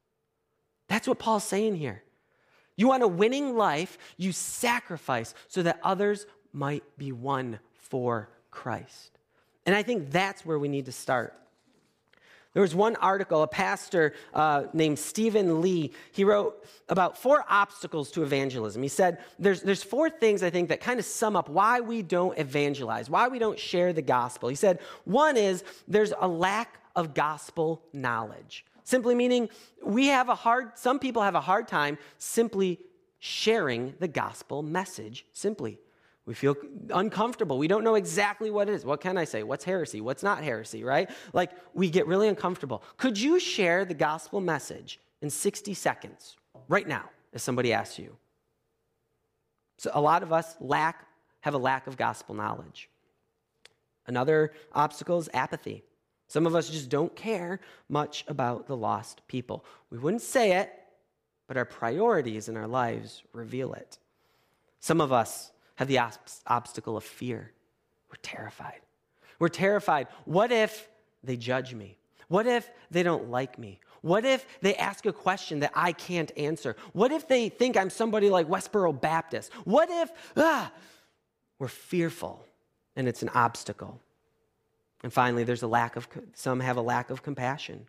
That's 0.88 1.08
what 1.08 1.18
Paul's 1.18 1.44
saying 1.44 1.76
here. 1.76 2.02
You 2.76 2.88
want 2.88 3.02
a 3.02 3.08
winning 3.08 3.56
life, 3.56 3.98
you 4.16 4.32
sacrifice 4.32 5.34
so 5.48 5.62
that 5.62 5.80
others 5.82 6.26
might 6.52 6.84
be 6.98 7.12
won 7.12 7.58
for 7.74 8.28
Christ. 8.50 9.18
And 9.64 9.74
I 9.74 9.82
think 9.82 10.10
that's 10.10 10.44
where 10.44 10.58
we 10.58 10.68
need 10.68 10.86
to 10.86 10.92
start. 10.92 11.34
There 12.52 12.62
was 12.62 12.74
one 12.74 12.96
article, 12.96 13.42
a 13.42 13.46
pastor 13.46 14.14
uh, 14.32 14.64
named 14.72 14.98
Stephen 14.98 15.60
Lee, 15.60 15.92
he 16.12 16.24
wrote 16.24 16.66
about 16.88 17.18
four 17.18 17.44
obstacles 17.50 18.10
to 18.12 18.22
evangelism. 18.22 18.82
He 18.82 18.88
said, 18.88 19.18
there's, 19.38 19.60
there's 19.60 19.82
four 19.82 20.08
things 20.08 20.42
I 20.42 20.48
think 20.48 20.70
that 20.70 20.80
kind 20.80 20.98
of 20.98 21.04
sum 21.04 21.36
up 21.36 21.50
why 21.50 21.80
we 21.80 22.00
don't 22.00 22.38
evangelize, 22.38 23.10
why 23.10 23.28
we 23.28 23.38
don't 23.38 23.58
share 23.58 23.92
the 23.92 24.00
gospel. 24.00 24.48
He 24.48 24.54
said, 24.54 24.78
one 25.04 25.36
is 25.36 25.64
there's 25.86 26.14
a 26.18 26.26
lack 26.26 26.80
of 26.94 27.12
gospel 27.12 27.82
knowledge. 27.92 28.64
Simply 28.86 29.16
meaning 29.16 29.48
we 29.84 30.06
have 30.06 30.28
a 30.28 30.36
hard, 30.36 30.78
some 30.78 31.00
people 31.00 31.20
have 31.20 31.34
a 31.34 31.40
hard 31.40 31.66
time 31.66 31.98
simply 32.18 32.78
sharing 33.18 33.94
the 33.98 34.06
gospel 34.06 34.62
message 34.62 35.26
simply. 35.32 35.80
We 36.24 36.34
feel 36.34 36.54
uncomfortable. 36.90 37.58
We 37.58 37.66
don't 37.66 37.82
know 37.82 37.96
exactly 37.96 38.48
what 38.48 38.68
it 38.68 38.74
is. 38.74 38.84
What 38.84 39.00
can 39.00 39.18
I 39.18 39.24
say? 39.24 39.42
What's 39.42 39.64
heresy? 39.64 40.00
What's 40.00 40.22
not 40.22 40.44
heresy, 40.44 40.84
right? 40.84 41.10
Like 41.32 41.50
we 41.74 41.90
get 41.90 42.06
really 42.06 42.28
uncomfortable. 42.28 42.84
Could 42.96 43.18
you 43.18 43.40
share 43.40 43.84
the 43.84 43.92
gospel 43.92 44.40
message 44.40 45.00
in 45.20 45.30
60 45.30 45.74
seconds 45.74 46.36
right 46.68 46.86
now 46.86 47.10
if 47.32 47.40
somebody 47.40 47.72
asks 47.72 47.98
you? 47.98 48.16
So 49.78 49.90
a 49.94 50.00
lot 50.00 50.22
of 50.22 50.32
us 50.32 50.54
lack 50.60 51.08
have 51.40 51.54
a 51.54 51.58
lack 51.58 51.88
of 51.88 51.96
gospel 51.96 52.36
knowledge. 52.36 52.88
Another 54.06 54.52
obstacle 54.72 55.18
is 55.18 55.28
apathy. 55.34 55.82
Some 56.28 56.46
of 56.46 56.54
us 56.54 56.68
just 56.68 56.88
don't 56.88 57.14
care 57.14 57.60
much 57.88 58.24
about 58.28 58.66
the 58.66 58.76
lost 58.76 59.22
people. 59.28 59.64
We 59.90 59.98
wouldn't 59.98 60.22
say 60.22 60.52
it, 60.58 60.72
but 61.46 61.56
our 61.56 61.64
priorities 61.64 62.48
in 62.48 62.56
our 62.56 62.66
lives 62.66 63.22
reveal 63.32 63.72
it. 63.74 63.98
Some 64.80 65.00
of 65.00 65.12
us 65.12 65.52
have 65.76 65.88
the 65.88 65.98
ob- 65.98 66.14
obstacle 66.46 66.96
of 66.96 67.04
fear. 67.04 67.52
We're 68.10 68.16
terrified. 68.22 68.80
We're 69.38 69.48
terrified. 69.48 70.08
What 70.24 70.50
if 70.50 70.88
they 71.22 71.36
judge 71.36 71.74
me? 71.74 71.98
What 72.28 72.46
if 72.46 72.68
they 72.90 73.02
don't 73.02 73.30
like 73.30 73.58
me? 73.58 73.80
What 74.02 74.24
if 74.24 74.46
they 74.60 74.74
ask 74.76 75.06
a 75.06 75.12
question 75.12 75.60
that 75.60 75.72
I 75.74 75.92
can't 75.92 76.32
answer? 76.36 76.76
What 76.92 77.12
if 77.12 77.28
they 77.28 77.48
think 77.48 77.76
I'm 77.76 77.90
somebody 77.90 78.30
like 78.30 78.48
Westboro 78.48 78.98
Baptist? 78.98 79.52
What 79.64 79.88
if, 79.90 80.10
ah, 80.36 80.72
we're 81.58 81.68
fearful 81.68 82.44
and 82.96 83.08
it's 83.08 83.22
an 83.22 83.30
obstacle. 83.30 84.00
And 85.06 85.12
finally, 85.12 85.44
there's 85.44 85.62
a 85.62 85.68
lack 85.68 85.94
of, 85.94 86.08
some 86.34 86.58
have 86.58 86.78
a 86.78 86.82
lack 86.82 87.10
of 87.10 87.22
compassion. 87.22 87.86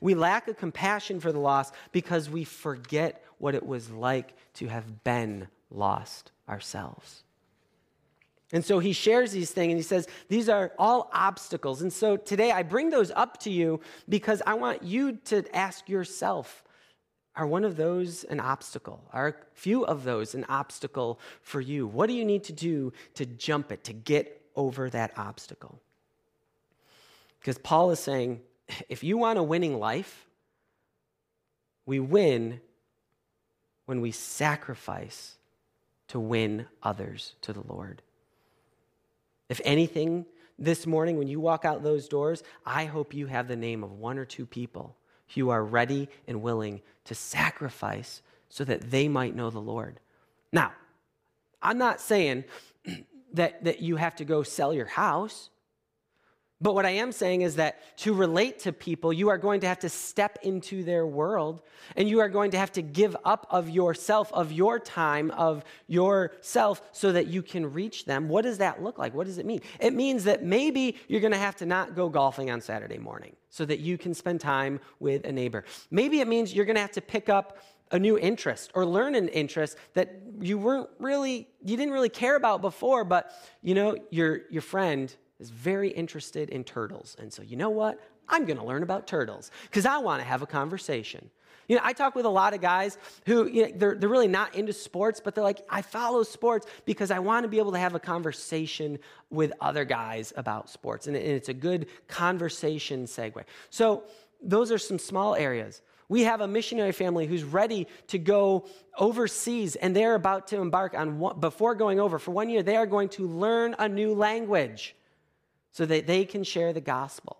We 0.00 0.16
lack 0.16 0.48
a 0.48 0.54
compassion 0.54 1.20
for 1.20 1.30
the 1.30 1.38
lost 1.38 1.72
because 1.92 2.28
we 2.28 2.42
forget 2.42 3.22
what 3.38 3.54
it 3.54 3.64
was 3.64 3.92
like 3.92 4.34
to 4.54 4.66
have 4.66 5.04
been 5.04 5.46
lost 5.70 6.32
ourselves. 6.48 7.22
And 8.52 8.64
so 8.64 8.80
he 8.80 8.92
shares 8.92 9.30
these 9.30 9.52
things 9.52 9.70
and 9.70 9.78
he 9.78 9.84
says, 9.84 10.08
These 10.28 10.48
are 10.48 10.72
all 10.80 11.08
obstacles. 11.12 11.80
And 11.80 11.92
so 11.92 12.16
today 12.16 12.50
I 12.50 12.64
bring 12.64 12.90
those 12.90 13.12
up 13.12 13.38
to 13.42 13.52
you 13.52 13.78
because 14.08 14.42
I 14.44 14.54
want 14.54 14.82
you 14.82 15.12
to 15.26 15.44
ask 15.54 15.88
yourself 15.88 16.64
Are 17.36 17.46
one 17.46 17.64
of 17.64 17.76
those 17.76 18.24
an 18.24 18.40
obstacle? 18.40 19.04
Are 19.12 19.28
a 19.28 19.34
few 19.54 19.86
of 19.86 20.02
those 20.02 20.34
an 20.34 20.44
obstacle 20.48 21.20
for 21.40 21.60
you? 21.60 21.86
What 21.86 22.08
do 22.08 22.14
you 22.14 22.24
need 22.24 22.42
to 22.42 22.52
do 22.52 22.92
to 23.14 23.26
jump 23.26 23.70
it, 23.70 23.84
to 23.84 23.92
get 23.92 24.42
over 24.56 24.90
that 24.90 25.16
obstacle? 25.16 25.80
Because 27.40 27.58
Paul 27.58 27.90
is 27.90 28.00
saying, 28.00 28.40
if 28.88 29.02
you 29.02 29.18
want 29.18 29.38
a 29.38 29.42
winning 29.42 29.78
life, 29.78 30.26
we 31.86 32.00
win 32.00 32.60
when 33.86 34.00
we 34.00 34.10
sacrifice 34.10 35.36
to 36.08 36.20
win 36.20 36.66
others 36.82 37.34
to 37.42 37.52
the 37.52 37.62
Lord. 37.66 38.02
If 39.48 39.60
anything, 39.64 40.26
this 40.58 40.86
morning 40.86 41.16
when 41.16 41.28
you 41.28 41.40
walk 41.40 41.64
out 41.64 41.82
those 41.82 42.08
doors, 42.08 42.42
I 42.66 42.86
hope 42.86 43.14
you 43.14 43.26
have 43.26 43.48
the 43.48 43.56
name 43.56 43.84
of 43.84 43.92
one 43.92 44.18
or 44.18 44.24
two 44.24 44.44
people 44.44 44.96
who 45.34 45.50
are 45.50 45.64
ready 45.64 46.08
and 46.26 46.42
willing 46.42 46.80
to 47.04 47.14
sacrifice 47.14 48.22
so 48.48 48.64
that 48.64 48.90
they 48.90 49.08
might 49.08 49.36
know 49.36 49.50
the 49.50 49.60
Lord. 49.60 50.00
Now, 50.52 50.72
I'm 51.62 51.78
not 51.78 52.00
saying 52.00 52.44
that, 53.34 53.62
that 53.64 53.80
you 53.80 53.96
have 53.96 54.16
to 54.16 54.24
go 54.24 54.42
sell 54.42 54.74
your 54.74 54.86
house. 54.86 55.50
But 56.60 56.74
what 56.74 56.84
I 56.84 56.90
am 56.90 57.12
saying 57.12 57.42
is 57.42 57.54
that 57.56 57.96
to 57.98 58.12
relate 58.12 58.58
to 58.60 58.72
people, 58.72 59.12
you 59.12 59.28
are 59.28 59.38
going 59.38 59.60
to 59.60 59.68
have 59.68 59.78
to 59.80 59.88
step 59.88 60.40
into 60.42 60.82
their 60.82 61.06
world 61.06 61.62
and 61.94 62.08
you 62.08 62.18
are 62.18 62.28
going 62.28 62.50
to 62.50 62.58
have 62.58 62.72
to 62.72 62.82
give 62.82 63.16
up 63.24 63.46
of 63.48 63.70
yourself, 63.70 64.32
of 64.32 64.50
your 64.50 64.80
time, 64.80 65.30
of 65.32 65.64
yourself 65.86 66.82
so 66.90 67.12
that 67.12 67.28
you 67.28 67.42
can 67.42 67.72
reach 67.72 68.06
them. 68.06 68.28
What 68.28 68.42
does 68.42 68.58
that 68.58 68.82
look 68.82 68.98
like? 68.98 69.14
What 69.14 69.28
does 69.28 69.38
it 69.38 69.46
mean? 69.46 69.60
It 69.78 69.94
means 69.94 70.24
that 70.24 70.42
maybe 70.42 70.96
you're 71.06 71.20
going 71.20 71.32
to 71.32 71.38
have 71.38 71.54
to 71.56 71.66
not 71.66 71.94
go 71.94 72.08
golfing 72.08 72.50
on 72.50 72.60
Saturday 72.60 72.98
morning 72.98 73.36
so 73.50 73.64
that 73.64 73.78
you 73.78 73.96
can 73.96 74.12
spend 74.12 74.40
time 74.40 74.80
with 74.98 75.24
a 75.24 75.32
neighbor. 75.32 75.64
Maybe 75.92 76.18
it 76.20 76.26
means 76.26 76.52
you're 76.52 76.66
going 76.66 76.76
to 76.76 76.82
have 76.82 76.92
to 76.92 77.00
pick 77.00 77.28
up 77.28 77.58
a 77.92 77.98
new 77.98 78.18
interest 78.18 78.72
or 78.74 78.84
learn 78.84 79.14
an 79.14 79.28
interest 79.28 79.76
that 79.94 80.20
you 80.40 80.58
weren't 80.58 80.90
really 80.98 81.48
you 81.64 81.76
didn't 81.76 81.92
really 81.92 82.10
care 82.10 82.36
about 82.36 82.60
before 82.60 83.02
but 83.02 83.32
you 83.62 83.74
know 83.74 83.96
your 84.10 84.42
your 84.50 84.60
friend 84.60 85.16
is 85.40 85.50
very 85.50 85.90
interested 85.90 86.50
in 86.50 86.64
turtles. 86.64 87.16
And 87.18 87.32
so, 87.32 87.42
you 87.42 87.56
know 87.56 87.70
what? 87.70 88.00
I'm 88.28 88.44
going 88.44 88.58
to 88.58 88.64
learn 88.64 88.82
about 88.82 89.06
turtles 89.06 89.50
because 89.64 89.86
I 89.86 89.98
want 89.98 90.20
to 90.20 90.28
have 90.28 90.42
a 90.42 90.46
conversation. 90.46 91.30
You 91.68 91.76
know, 91.76 91.82
I 91.84 91.92
talk 91.92 92.14
with 92.14 92.24
a 92.24 92.30
lot 92.30 92.54
of 92.54 92.62
guys 92.62 92.96
who, 93.26 93.46
you 93.46 93.66
know, 93.66 93.72
they're, 93.76 93.94
they're 93.94 94.08
really 94.08 94.28
not 94.28 94.54
into 94.54 94.72
sports, 94.72 95.20
but 95.22 95.34
they're 95.34 95.44
like, 95.44 95.60
I 95.68 95.82
follow 95.82 96.22
sports 96.22 96.66
because 96.86 97.10
I 97.10 97.18
want 97.18 97.44
to 97.44 97.48
be 97.48 97.58
able 97.58 97.72
to 97.72 97.78
have 97.78 97.94
a 97.94 98.00
conversation 98.00 98.98
with 99.30 99.52
other 99.60 99.84
guys 99.84 100.32
about 100.36 100.70
sports. 100.70 101.06
And, 101.06 101.16
and 101.16 101.26
it's 101.26 101.50
a 101.50 101.54
good 101.54 101.88
conversation 102.08 103.04
segue. 103.04 103.44
So, 103.70 104.04
those 104.40 104.70
are 104.70 104.78
some 104.78 105.00
small 105.00 105.34
areas. 105.34 105.82
We 106.08 106.22
have 106.22 106.40
a 106.40 106.48
missionary 106.48 106.92
family 106.92 107.26
who's 107.26 107.42
ready 107.44 107.86
to 108.06 108.18
go 108.18 108.66
overseas, 108.96 109.74
and 109.76 109.94
they're 109.94 110.14
about 110.14 110.46
to 110.48 110.60
embark 110.60 110.94
on, 110.94 111.18
one, 111.18 111.40
before 111.40 111.74
going 111.74 112.00
over, 112.00 112.18
for 112.18 112.30
one 112.30 112.48
year, 112.48 112.62
they 112.62 112.76
are 112.76 112.86
going 112.86 113.08
to 113.10 113.26
learn 113.26 113.74
a 113.78 113.88
new 113.88 114.14
language 114.14 114.94
so 115.78 115.86
that 115.86 116.08
they 116.08 116.24
can 116.24 116.42
share 116.42 116.72
the 116.72 116.80
gospel. 116.80 117.36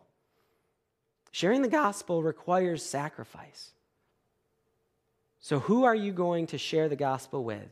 Sharing 1.33 1.61
the 1.61 1.66
gospel 1.66 2.22
requires 2.22 2.85
sacrifice. 2.85 3.72
So, 5.40 5.59
who 5.59 5.83
are 5.83 5.94
you 5.96 6.12
going 6.12 6.46
to 6.48 6.57
share 6.57 6.88
the 6.88 6.94
gospel 6.94 7.42
with? 7.42 7.68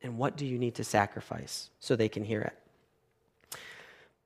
And 0.00 0.16
what 0.16 0.36
do 0.36 0.46
you 0.46 0.60
need 0.60 0.76
to 0.76 0.84
sacrifice 0.84 1.70
so 1.80 1.96
they 1.96 2.08
can 2.08 2.22
hear 2.22 2.40
it? 2.42 3.58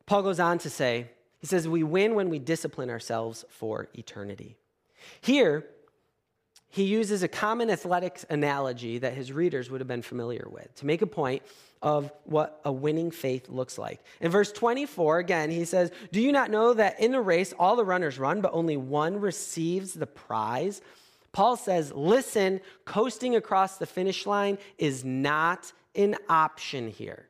Paul 0.05 0.23
goes 0.23 0.38
on 0.38 0.59
to 0.59 0.69
say, 0.69 1.09
he 1.38 1.47
says, 1.47 1.66
We 1.66 1.83
win 1.83 2.14
when 2.14 2.29
we 2.29 2.38
discipline 2.38 2.90
ourselves 2.90 3.47
for 3.49 3.88
eternity. 3.95 4.59
Here, 5.23 5.64
he 6.69 6.85
uses 6.85 7.23
a 7.23 7.29
common 7.29 7.71
athletics 7.71 8.27
analogy 8.29 8.99
that 8.99 9.14
his 9.14 9.33
readers 9.33 9.71
would 9.71 9.81
have 9.81 9.88
been 9.88 10.03
familiar 10.03 10.47
with 10.47 10.75
to 10.75 10.85
make 10.85 11.01
a 11.01 11.07
point 11.07 11.43
of 11.83 12.12
what 12.25 12.61
a 12.64 12.73
winning 12.73 13.11
faith 13.11 13.49
looks 13.49 13.79
like. 13.79 14.01
In 14.21 14.31
verse 14.31 14.53
24, 14.53 15.19
again, 15.19 15.51
he 15.51 15.64
says, 15.64 15.90
Do 16.12 16.21
you 16.21 16.33
not 16.33 16.51
know 16.51 16.75
that 16.75 17.01
in 17.01 17.14
a 17.14 17.21
race 17.21 17.55
all 17.59 17.77
the 17.77 17.85
runners 17.85 18.19
run, 18.19 18.40
but 18.40 18.53
only 18.53 18.77
one 18.77 19.21
receives 19.21 19.95
the 19.95 20.07
prize? 20.07 20.83
Paul 21.33 21.57
says, 21.57 21.93
Listen, 21.93 22.61
coasting 22.85 23.37
across 23.37 23.79
the 23.79 23.87
finish 23.87 24.27
line 24.27 24.59
is 24.79 25.05
not 25.05 25.73
an 25.95 26.16
option 26.29 26.88
here. 26.88 27.29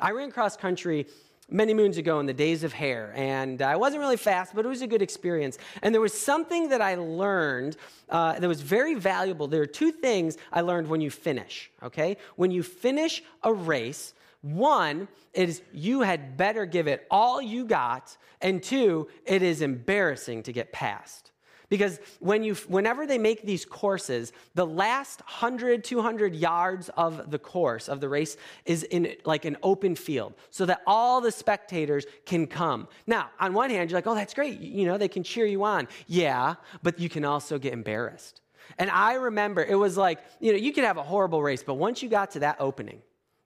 I 0.00 0.10
ran 0.10 0.32
cross 0.32 0.56
country 0.56 1.06
many 1.52 1.74
moons 1.74 1.98
ago 1.98 2.18
in 2.20 2.26
the 2.26 2.32
days 2.32 2.64
of 2.64 2.72
hair, 2.72 3.12
and 3.14 3.60
I 3.60 3.76
wasn't 3.76 4.00
really 4.00 4.16
fast, 4.16 4.54
but 4.54 4.64
it 4.64 4.68
was 4.68 4.82
a 4.82 4.86
good 4.86 5.02
experience. 5.02 5.58
And 5.82 5.94
there 5.94 6.00
was 6.00 6.18
something 6.18 6.70
that 6.70 6.80
I 6.80 6.94
learned 6.94 7.76
uh, 8.08 8.38
that 8.38 8.48
was 8.48 8.62
very 8.62 8.94
valuable. 8.94 9.48
There 9.48 9.62
are 9.62 9.66
two 9.66 9.92
things 9.92 10.38
I 10.52 10.62
learned 10.62 10.88
when 10.88 11.00
you 11.00 11.10
finish, 11.10 11.70
okay? 11.82 12.16
When 12.36 12.50
you 12.50 12.62
finish 12.62 13.22
a 13.42 13.52
race, 13.52 14.14
one 14.40 15.08
is 15.34 15.62
you 15.72 16.00
had 16.00 16.36
better 16.36 16.66
give 16.66 16.86
it 16.88 17.06
all 17.10 17.42
you 17.42 17.64
got, 17.64 18.16
and 18.40 18.62
two, 18.62 19.08
it 19.24 19.42
is 19.42 19.60
embarrassing 19.60 20.44
to 20.44 20.52
get 20.52 20.72
passed. 20.72 21.31
Because 21.72 22.00
when 22.20 22.42
you, 22.42 22.54
whenever 22.68 23.06
they 23.06 23.16
make 23.16 23.46
these 23.46 23.64
courses, 23.64 24.34
the 24.54 24.66
last 24.66 25.20
100, 25.22 25.82
200 25.82 26.36
yards 26.36 26.90
of 26.98 27.30
the 27.30 27.38
course, 27.38 27.88
of 27.88 27.98
the 27.98 28.10
race, 28.10 28.36
is 28.66 28.82
in 28.82 29.16
like 29.24 29.46
an 29.46 29.56
open 29.62 29.94
field 29.94 30.34
so 30.50 30.66
that 30.66 30.82
all 30.86 31.22
the 31.22 31.32
spectators 31.32 32.04
can 32.26 32.46
come. 32.46 32.88
Now, 33.06 33.30
on 33.40 33.54
one 33.54 33.70
hand, 33.70 33.90
you're 33.90 33.96
like, 33.96 34.06
oh, 34.06 34.14
that's 34.14 34.34
great. 34.34 34.60
You 34.60 34.84
know, 34.84 34.98
they 34.98 35.08
can 35.08 35.22
cheer 35.22 35.46
you 35.46 35.64
on. 35.64 35.88
Yeah, 36.06 36.56
but 36.82 37.00
you 37.00 37.08
can 37.08 37.24
also 37.24 37.58
get 37.58 37.72
embarrassed. 37.72 38.42
And 38.76 38.90
I 38.90 39.14
remember 39.14 39.64
it 39.64 39.76
was 39.76 39.96
like, 39.96 40.18
you 40.40 40.52
know, 40.52 40.58
you 40.58 40.74
could 40.74 40.84
have 40.84 40.98
a 40.98 41.02
horrible 41.02 41.42
race, 41.42 41.62
but 41.62 41.76
once 41.76 42.02
you 42.02 42.10
got 42.10 42.32
to 42.32 42.40
that 42.40 42.56
opening, 42.60 43.00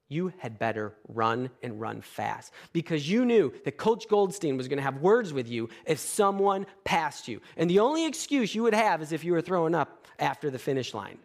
you 0.08 0.32
had 0.38 0.58
better 0.58 0.94
run 1.08 1.50
and 1.62 1.80
run 1.80 2.00
fast 2.00 2.52
because 2.72 3.10
you 3.10 3.24
knew 3.24 3.52
that 3.64 3.76
Coach 3.76 4.08
Goldstein 4.08 4.56
was 4.56 4.68
going 4.68 4.78
to 4.78 4.82
have 4.82 4.98
words 4.98 5.32
with 5.32 5.48
you 5.48 5.68
if 5.84 5.98
someone 5.98 6.66
passed 6.84 7.26
you. 7.26 7.40
And 7.56 7.68
the 7.68 7.80
only 7.80 8.06
excuse 8.06 8.54
you 8.54 8.62
would 8.62 8.74
have 8.74 9.02
is 9.02 9.12
if 9.12 9.24
you 9.24 9.32
were 9.32 9.42
throwing 9.42 9.74
up 9.74 10.06
after 10.18 10.50
the 10.50 10.58
finish 10.58 10.94
line. 10.94 11.18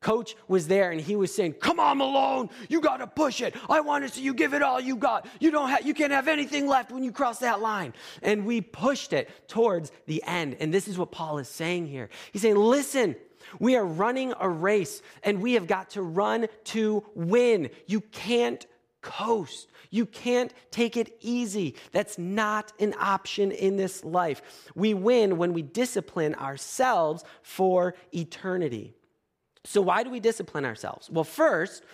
Coach 0.00 0.36
was 0.46 0.68
there 0.68 0.92
and 0.92 1.00
he 1.00 1.16
was 1.16 1.34
saying, 1.34 1.54
Come 1.54 1.80
on, 1.80 1.98
Malone, 1.98 2.50
you 2.68 2.80
got 2.80 2.98
to 2.98 3.06
push 3.06 3.40
it. 3.40 3.54
I 3.68 3.80
want 3.80 4.06
to 4.06 4.10
see 4.10 4.22
you 4.22 4.32
give 4.32 4.54
it 4.54 4.62
all 4.62 4.80
you 4.80 4.96
got. 4.96 5.26
You, 5.40 5.50
don't 5.50 5.68
have, 5.68 5.84
you 5.84 5.92
can't 5.92 6.12
have 6.12 6.28
anything 6.28 6.68
left 6.68 6.92
when 6.92 7.02
you 7.02 7.10
cross 7.10 7.40
that 7.40 7.60
line. 7.60 7.92
And 8.22 8.46
we 8.46 8.60
pushed 8.60 9.12
it 9.12 9.48
towards 9.48 9.90
the 10.06 10.22
end. 10.24 10.56
And 10.60 10.72
this 10.72 10.86
is 10.86 10.96
what 10.96 11.10
Paul 11.10 11.38
is 11.38 11.48
saying 11.48 11.88
here. 11.88 12.10
He's 12.32 12.42
saying, 12.42 12.54
Listen, 12.54 13.16
we 13.58 13.76
are 13.76 13.84
running 13.84 14.32
a 14.38 14.48
race 14.48 15.02
and 15.22 15.40
we 15.40 15.54
have 15.54 15.66
got 15.66 15.90
to 15.90 16.02
run 16.02 16.46
to 16.64 17.04
win. 17.14 17.70
You 17.86 18.00
can't 18.00 18.66
coast. 19.00 19.68
You 19.90 20.06
can't 20.06 20.52
take 20.70 20.96
it 20.96 21.16
easy. 21.20 21.76
That's 21.92 22.18
not 22.18 22.72
an 22.78 22.94
option 22.98 23.52
in 23.52 23.76
this 23.76 24.04
life. 24.04 24.42
We 24.74 24.94
win 24.94 25.38
when 25.38 25.52
we 25.52 25.62
discipline 25.62 26.34
ourselves 26.34 27.24
for 27.42 27.94
eternity. 28.12 28.94
So, 29.64 29.80
why 29.80 30.02
do 30.02 30.10
we 30.10 30.20
discipline 30.20 30.64
ourselves? 30.64 31.10
Well, 31.10 31.24
first, 31.24 31.84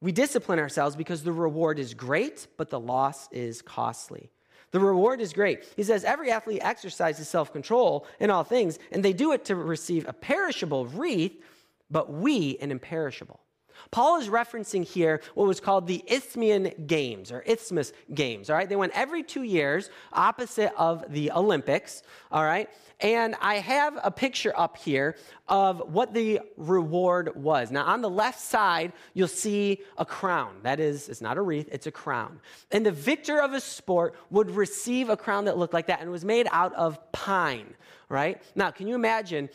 we 0.00 0.12
discipline 0.12 0.58
ourselves 0.58 0.96
because 0.96 1.22
the 1.22 1.32
reward 1.32 1.78
is 1.78 1.94
great, 1.94 2.46
but 2.56 2.70
the 2.70 2.80
loss 2.80 3.28
is 3.32 3.62
costly. 3.62 4.30
The 4.72 4.80
reward 4.80 5.20
is 5.20 5.32
great. 5.32 5.64
He 5.76 5.82
says 5.82 6.04
every 6.04 6.30
athlete 6.30 6.60
exercises 6.62 7.28
self 7.28 7.52
control 7.52 8.06
in 8.20 8.30
all 8.30 8.44
things, 8.44 8.78
and 8.92 9.04
they 9.04 9.12
do 9.12 9.32
it 9.32 9.44
to 9.46 9.56
receive 9.56 10.06
a 10.08 10.12
perishable 10.12 10.86
wreath, 10.86 11.42
but 11.90 12.12
we 12.12 12.56
an 12.58 12.70
imperishable. 12.70 13.40
Paul 13.90 14.20
is 14.20 14.28
referencing 14.28 14.84
here 14.84 15.20
what 15.34 15.46
was 15.46 15.60
called 15.60 15.86
the 15.86 16.02
Isthmian 16.06 16.86
Games 16.86 17.32
or 17.32 17.42
Isthmus 17.46 17.92
Games. 18.14 18.50
All 18.50 18.56
right, 18.56 18.68
they 18.68 18.76
went 18.76 18.92
every 18.94 19.22
two 19.22 19.42
years, 19.42 19.90
opposite 20.12 20.72
of 20.76 21.04
the 21.08 21.32
Olympics. 21.32 22.02
All 22.30 22.44
right, 22.44 22.68
and 23.00 23.34
I 23.40 23.56
have 23.56 23.98
a 24.02 24.10
picture 24.10 24.52
up 24.56 24.76
here 24.76 25.16
of 25.48 25.82
what 25.92 26.12
the 26.12 26.40
reward 26.56 27.34
was. 27.34 27.70
Now, 27.70 27.86
on 27.86 28.02
the 28.02 28.10
left 28.10 28.40
side, 28.40 28.92
you'll 29.14 29.28
see 29.28 29.78
a 29.96 30.04
crown. 30.04 30.56
That 30.62 30.80
is, 30.80 31.08
it's 31.08 31.20
not 31.20 31.38
a 31.38 31.42
wreath, 31.42 31.68
it's 31.72 31.86
a 31.86 31.92
crown. 31.92 32.40
And 32.70 32.84
the 32.84 32.92
victor 32.92 33.40
of 33.40 33.52
a 33.52 33.60
sport 33.60 34.14
would 34.30 34.50
receive 34.50 35.08
a 35.08 35.16
crown 35.16 35.46
that 35.46 35.56
looked 35.56 35.74
like 35.74 35.86
that, 35.86 36.00
and 36.00 36.10
was 36.10 36.24
made 36.24 36.46
out 36.52 36.74
of 36.74 36.98
pine. 37.12 37.74
Right 38.08 38.42
now, 38.54 38.70
can 38.70 38.88
you 38.88 38.94
imagine 38.96 39.48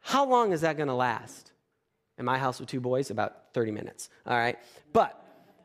how 0.00 0.26
long 0.26 0.52
is 0.52 0.62
that 0.62 0.76
going 0.76 0.88
to 0.88 0.94
last? 0.94 1.51
In 2.18 2.24
my 2.24 2.38
house 2.38 2.60
with 2.60 2.68
two 2.68 2.80
boys, 2.80 3.10
about 3.10 3.52
30 3.54 3.72
minutes. 3.72 4.10
All 4.26 4.36
right? 4.36 4.58
But 4.92 5.18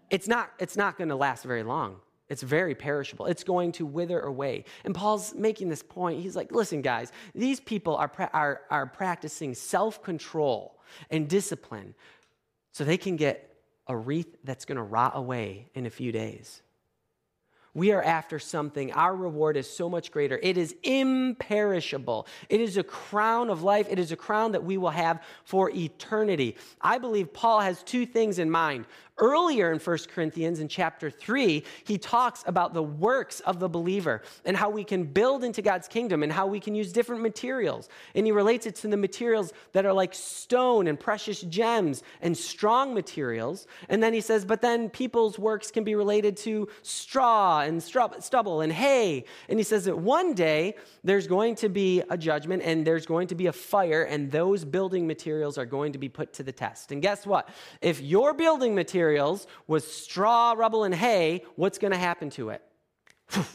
it's 0.09 0.27
not, 0.27 0.51
it's 0.59 0.77
not 0.77 0.97
going 0.97 1.09
to 1.09 1.15
last 1.15 1.43
very 1.43 1.63
long. 1.63 1.97
It's 2.29 2.41
very 2.41 2.75
perishable. 2.75 3.25
It's 3.25 3.43
going 3.43 3.71
to 3.73 3.85
wither 3.85 4.19
away. 4.19 4.65
And 4.83 4.93
Paul's 4.93 5.33
making 5.33 5.69
this 5.69 5.83
point. 5.83 6.21
He's 6.21 6.35
like, 6.35 6.51
listen, 6.51 6.81
guys, 6.81 7.11
these 7.33 7.59
people 7.59 7.95
are, 7.95 8.07
pra- 8.07 8.29
are, 8.33 8.61
are 8.69 8.85
practicing 8.85 9.53
self 9.53 10.03
control 10.03 10.77
and 11.09 11.27
discipline 11.27 11.95
so 12.71 12.83
they 12.83 12.97
can 12.97 13.15
get 13.15 13.55
a 13.87 13.95
wreath 13.95 14.37
that's 14.43 14.65
going 14.65 14.75
to 14.75 14.83
rot 14.83 15.13
away 15.15 15.67
in 15.73 15.85
a 15.85 15.89
few 15.89 16.11
days. 16.11 16.61
We 17.77 17.91
are 17.91 18.01
after 18.01 18.39
something. 18.39 18.91
Our 18.93 19.15
reward 19.15 19.55
is 19.55 19.69
so 19.69 19.87
much 19.87 20.11
greater. 20.11 20.39
It 20.41 20.57
is 20.57 20.75
imperishable. 20.81 22.25
It 22.49 22.59
is 22.59 22.75
a 22.77 22.83
crown 22.83 23.51
of 23.51 23.61
life. 23.61 23.85
It 23.87 23.99
is 23.99 24.11
a 24.11 24.15
crown 24.15 24.53
that 24.53 24.63
we 24.63 24.79
will 24.79 24.89
have 24.89 25.21
for 25.43 25.69
eternity. 25.69 26.55
I 26.81 26.97
believe 26.97 27.31
Paul 27.31 27.59
has 27.59 27.83
two 27.83 28.07
things 28.07 28.39
in 28.39 28.49
mind 28.49 28.87
Earlier 29.19 29.71
in 29.71 29.79
1 29.79 29.97
Corinthians, 30.13 30.59
in 30.59 30.67
chapter 30.67 31.09
3, 31.09 31.63
he 31.85 31.97
talks 31.97 32.43
about 32.45 32.73
the 32.75 32.83
works 32.83 33.39
of 33.39 33.59
the 33.59 33.67
believer 33.67 34.21
and 34.45 34.55
how 34.55 34.69
we 34.69 34.83
can 34.83 35.05
build 35.05 35.43
into 35.43 35.63
God's 35.63 35.87
kingdom 35.87 36.21
and 36.21 36.31
how 36.31 36.45
we 36.45 36.59
can 36.59 36.75
use 36.75 36.91
different 36.91 37.23
materials. 37.23 37.89
And 38.13 38.27
he 38.27 38.31
relates 38.31 38.67
it 38.67 38.75
to 38.75 38.87
the 38.87 38.97
materials 38.97 39.53
that 39.71 39.85
are 39.87 39.93
like 39.93 40.13
stone 40.13 40.87
and 40.87 40.99
precious 40.99 41.41
gems 41.41 42.03
and 42.21 42.37
strong 42.37 42.93
materials. 42.93 43.65
And 43.89 44.03
then 44.03 44.13
he 44.13 44.21
says, 44.21 44.45
but 44.45 44.61
then 44.61 44.89
people's 44.89 45.39
works 45.39 45.71
can 45.71 45.83
be 45.83 45.95
related 45.95 46.37
to 46.37 46.67
straw 46.83 47.61
and 47.61 47.81
stubble 47.81 48.61
and 48.61 48.71
hay. 48.71 49.25
And 49.49 49.59
he 49.59 49.63
says 49.63 49.85
that 49.85 49.97
one 49.97 50.35
day 50.35 50.75
there's 51.03 51.25
going 51.25 51.55
to 51.55 51.69
be 51.69 52.03
a 52.09 52.17
judgment 52.17 52.61
and 52.63 52.85
there's 52.85 53.07
going 53.07 53.27
to 53.27 53.35
be 53.35 53.47
a 53.47 53.53
fire, 53.53 54.03
and 54.03 54.31
those 54.31 54.63
building 54.63 55.07
materials 55.07 55.57
are 55.57 55.65
going 55.65 55.93
to 55.93 55.97
be 55.97 56.09
put 56.09 56.33
to 56.33 56.43
the 56.43 56.51
test. 56.51 56.91
And 56.91 57.01
guess 57.01 57.25
what? 57.25 57.49
If 57.81 57.99
your 58.01 58.33
building 58.33 58.75
material 58.75 59.06
materials 59.07 59.47
was 59.67 59.85
straw, 59.87 60.53
rubble, 60.53 60.83
and 60.83 60.93
hay, 60.93 61.43
what's 61.55 61.77
going 61.77 61.93
to 61.93 61.97
happen 61.97 62.29
to 62.31 62.49
it? 62.49 62.61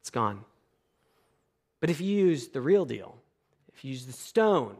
It's 0.00 0.10
gone. 0.10 0.44
But 1.78 1.88
if 1.88 2.00
you 2.00 2.12
use 2.12 2.48
the 2.48 2.60
real 2.60 2.84
deal, 2.84 3.16
if 3.72 3.84
you 3.84 3.92
use 3.92 4.04
the 4.04 4.12
stone, 4.12 4.74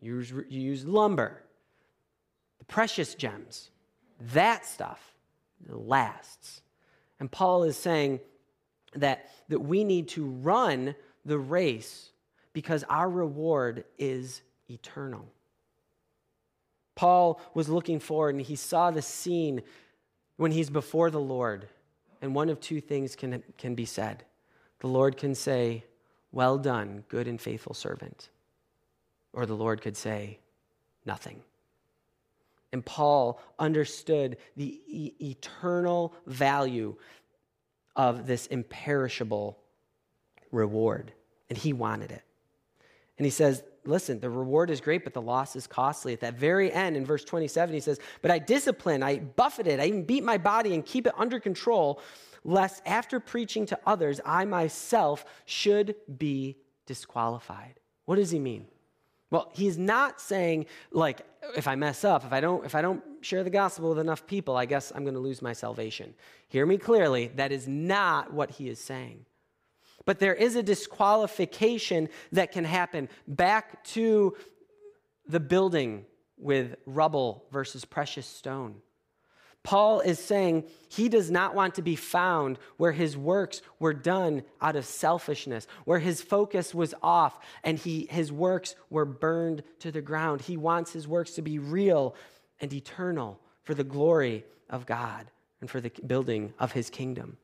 you 0.00 0.14
use, 0.14 0.30
you 0.30 0.58
use 0.58 0.86
lumber, 0.86 1.42
the 2.60 2.64
precious 2.64 3.14
gems, 3.14 3.68
that 4.32 4.64
stuff 4.64 4.98
lasts. 5.68 6.62
And 7.20 7.30
Paul 7.30 7.64
is 7.64 7.76
saying 7.76 8.20
that, 8.94 9.28
that 9.50 9.60
we 9.60 9.84
need 9.84 10.08
to 10.08 10.24
run 10.24 10.94
the 11.26 11.38
race 11.38 12.10
because 12.54 12.84
our 12.88 13.10
reward 13.10 13.84
is 13.98 14.40
eternal. 14.70 15.26
Paul 16.94 17.40
was 17.54 17.68
looking 17.68 17.98
forward 18.00 18.34
and 18.34 18.44
he 18.44 18.56
saw 18.56 18.90
the 18.90 19.02
scene 19.02 19.62
when 20.36 20.52
he's 20.52 20.70
before 20.70 21.10
the 21.10 21.20
Lord. 21.20 21.68
And 22.22 22.34
one 22.34 22.48
of 22.48 22.60
two 22.60 22.80
things 22.80 23.16
can, 23.16 23.42
can 23.58 23.74
be 23.74 23.84
said 23.84 24.24
the 24.80 24.88
Lord 24.88 25.16
can 25.16 25.34
say, 25.34 25.84
Well 26.30 26.58
done, 26.58 27.04
good 27.08 27.26
and 27.26 27.40
faithful 27.40 27.74
servant. 27.74 28.28
Or 29.32 29.46
the 29.46 29.56
Lord 29.56 29.80
could 29.80 29.96
say, 29.96 30.38
Nothing. 31.06 31.42
And 32.72 32.84
Paul 32.84 33.40
understood 33.58 34.36
the 34.56 34.80
e- 34.86 35.14
eternal 35.20 36.12
value 36.26 36.96
of 37.94 38.26
this 38.26 38.46
imperishable 38.46 39.58
reward, 40.50 41.12
and 41.48 41.56
he 41.56 41.72
wanted 41.72 42.10
it. 42.10 42.22
And 43.16 43.24
he 43.24 43.30
says, 43.30 43.62
listen, 43.86 44.20
the 44.20 44.30
reward 44.30 44.70
is 44.70 44.80
great, 44.80 45.04
but 45.04 45.12
the 45.12 45.22
loss 45.22 45.56
is 45.56 45.66
costly. 45.66 46.12
At 46.12 46.20
that 46.20 46.34
very 46.34 46.72
end, 46.72 46.96
in 46.96 47.04
verse 47.04 47.24
27, 47.24 47.74
he 47.74 47.80
says, 47.80 47.98
But 48.22 48.30
I 48.30 48.38
discipline, 48.38 49.02
I 49.02 49.18
buffeted, 49.18 49.80
I 49.80 49.86
even 49.86 50.04
beat 50.04 50.24
my 50.24 50.38
body 50.38 50.74
and 50.74 50.84
keep 50.84 51.06
it 51.06 51.14
under 51.16 51.38
control, 51.40 52.00
lest 52.44 52.82
after 52.86 53.20
preaching 53.20 53.66
to 53.66 53.78
others, 53.86 54.20
I 54.24 54.44
myself 54.44 55.24
should 55.44 55.94
be 56.18 56.56
disqualified. 56.86 57.80
What 58.04 58.16
does 58.16 58.30
he 58.30 58.38
mean? 58.38 58.66
Well, 59.30 59.50
he's 59.52 59.78
not 59.78 60.20
saying 60.20 60.66
like 60.92 61.22
if 61.56 61.66
I 61.66 61.74
mess 61.74 62.04
up, 62.04 62.24
if 62.24 62.32
I 62.32 62.40
don't 62.40 62.64
if 62.64 62.74
I 62.74 62.82
don't 62.82 63.02
share 63.20 63.42
the 63.42 63.50
gospel 63.50 63.88
with 63.88 63.98
enough 63.98 64.26
people, 64.26 64.56
I 64.56 64.64
guess 64.64 64.92
I'm 64.94 65.02
going 65.02 65.14
to 65.14 65.20
lose 65.20 65.42
my 65.42 65.52
salvation. 65.52 66.14
Hear 66.46 66.66
me 66.66 66.78
clearly, 66.78 67.32
that 67.34 67.50
is 67.50 67.66
not 67.66 68.32
what 68.32 68.52
he 68.52 68.68
is 68.68 68.78
saying. 68.78 69.24
But 70.04 70.18
there 70.18 70.34
is 70.34 70.56
a 70.56 70.62
disqualification 70.62 72.08
that 72.32 72.52
can 72.52 72.64
happen 72.64 73.08
back 73.26 73.84
to 73.84 74.36
the 75.26 75.40
building 75.40 76.04
with 76.36 76.76
rubble 76.86 77.44
versus 77.50 77.84
precious 77.84 78.26
stone. 78.26 78.76
Paul 79.62 80.00
is 80.00 80.18
saying 80.18 80.64
he 80.90 81.08
does 81.08 81.30
not 81.30 81.54
want 81.54 81.76
to 81.76 81.82
be 81.82 81.96
found 81.96 82.58
where 82.76 82.92
his 82.92 83.16
works 83.16 83.62
were 83.78 83.94
done 83.94 84.42
out 84.60 84.76
of 84.76 84.84
selfishness, 84.84 85.66
where 85.86 85.98
his 85.98 86.20
focus 86.20 86.74
was 86.74 86.94
off 87.02 87.38
and 87.62 87.78
he, 87.78 88.06
his 88.10 88.30
works 88.30 88.74
were 88.90 89.06
burned 89.06 89.62
to 89.78 89.90
the 89.90 90.02
ground. 90.02 90.42
He 90.42 90.58
wants 90.58 90.92
his 90.92 91.08
works 91.08 91.32
to 91.32 91.42
be 91.42 91.58
real 91.58 92.14
and 92.60 92.70
eternal 92.74 93.40
for 93.62 93.72
the 93.72 93.84
glory 93.84 94.44
of 94.68 94.84
God 94.84 95.30
and 95.62 95.70
for 95.70 95.80
the 95.80 95.90
building 96.06 96.52
of 96.58 96.72
his 96.72 96.90
kingdom. 96.90 97.38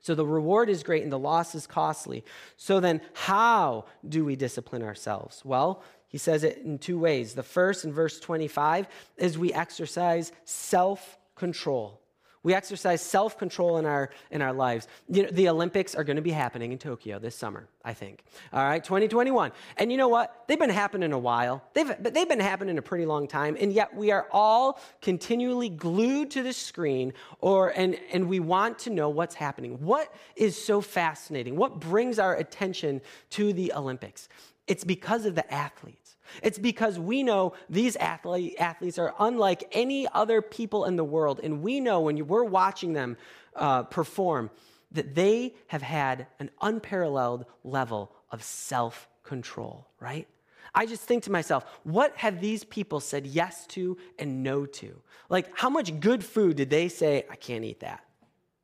So 0.00 0.14
the 0.14 0.26
reward 0.26 0.68
is 0.68 0.82
great 0.82 1.02
and 1.02 1.12
the 1.12 1.18
loss 1.18 1.54
is 1.54 1.66
costly. 1.66 2.24
So 2.56 2.80
then, 2.80 3.00
how 3.12 3.84
do 4.08 4.24
we 4.24 4.34
discipline 4.34 4.82
ourselves? 4.82 5.42
Well, 5.44 5.82
he 6.08 6.18
says 6.18 6.42
it 6.42 6.58
in 6.58 6.78
two 6.78 6.98
ways. 6.98 7.34
The 7.34 7.42
first, 7.42 7.84
in 7.84 7.92
verse 7.92 8.18
25, 8.18 8.88
is 9.18 9.38
we 9.38 9.52
exercise 9.52 10.32
self 10.44 11.18
control. 11.36 12.00
We 12.42 12.54
exercise 12.54 13.02
self 13.02 13.36
control 13.36 13.76
in 13.76 13.84
our, 13.84 14.10
in 14.30 14.40
our 14.40 14.52
lives. 14.54 14.88
You 15.08 15.24
know, 15.24 15.30
the 15.30 15.48
Olympics 15.50 15.94
are 15.94 16.04
going 16.04 16.16
to 16.16 16.22
be 16.22 16.30
happening 16.30 16.72
in 16.72 16.78
Tokyo 16.78 17.18
this 17.18 17.36
summer, 17.36 17.68
I 17.84 17.92
think. 17.92 18.24
All 18.52 18.64
right, 18.64 18.82
2021. 18.82 19.52
And 19.76 19.92
you 19.92 19.98
know 19.98 20.08
what? 20.08 20.44
They've 20.48 20.58
been 20.58 20.70
happening 20.70 21.12
a 21.12 21.18
while, 21.18 21.62
they've, 21.74 21.92
they've 22.00 22.28
been 22.28 22.40
happening 22.40 22.78
a 22.78 22.82
pretty 22.82 23.04
long 23.04 23.28
time. 23.28 23.58
And 23.60 23.72
yet 23.72 23.94
we 23.94 24.10
are 24.10 24.26
all 24.30 24.80
continually 25.02 25.68
glued 25.68 26.30
to 26.30 26.42
the 26.42 26.54
screen, 26.54 27.12
or, 27.40 27.70
and, 27.76 27.98
and 28.10 28.26
we 28.26 28.40
want 28.40 28.78
to 28.80 28.90
know 28.90 29.10
what's 29.10 29.34
happening. 29.34 29.72
What 29.84 30.12
is 30.34 30.62
so 30.62 30.80
fascinating? 30.80 31.56
What 31.56 31.78
brings 31.78 32.18
our 32.18 32.36
attention 32.36 33.02
to 33.30 33.52
the 33.52 33.72
Olympics? 33.74 34.28
It's 34.66 34.84
because 34.84 35.26
of 35.26 35.34
the 35.34 35.52
athletes. 35.52 36.09
It's 36.42 36.58
because 36.58 36.98
we 36.98 37.22
know 37.22 37.54
these 37.68 37.96
athlete, 37.96 38.56
athletes 38.58 38.98
are 38.98 39.14
unlike 39.18 39.64
any 39.72 40.06
other 40.08 40.42
people 40.42 40.84
in 40.84 40.96
the 40.96 41.04
world. 41.04 41.40
And 41.42 41.62
we 41.62 41.80
know 41.80 42.00
when 42.00 42.26
we're 42.26 42.44
watching 42.44 42.92
them 42.92 43.16
uh, 43.54 43.84
perform 43.84 44.50
that 44.92 45.14
they 45.14 45.54
have 45.68 45.82
had 45.82 46.26
an 46.38 46.50
unparalleled 46.60 47.46
level 47.64 48.12
of 48.30 48.42
self 48.42 49.08
control, 49.22 49.86
right? 50.00 50.26
I 50.74 50.86
just 50.86 51.02
think 51.02 51.24
to 51.24 51.32
myself, 51.32 51.64
what 51.82 52.16
have 52.16 52.40
these 52.40 52.64
people 52.64 53.00
said 53.00 53.26
yes 53.26 53.66
to 53.68 53.96
and 54.18 54.42
no 54.42 54.66
to? 54.66 55.00
Like, 55.28 55.50
how 55.54 55.70
much 55.70 55.98
good 56.00 56.24
food 56.24 56.56
did 56.56 56.70
they 56.70 56.88
say, 56.88 57.24
I 57.30 57.36
can't 57.36 57.64
eat 57.64 57.80
that? 57.80 58.04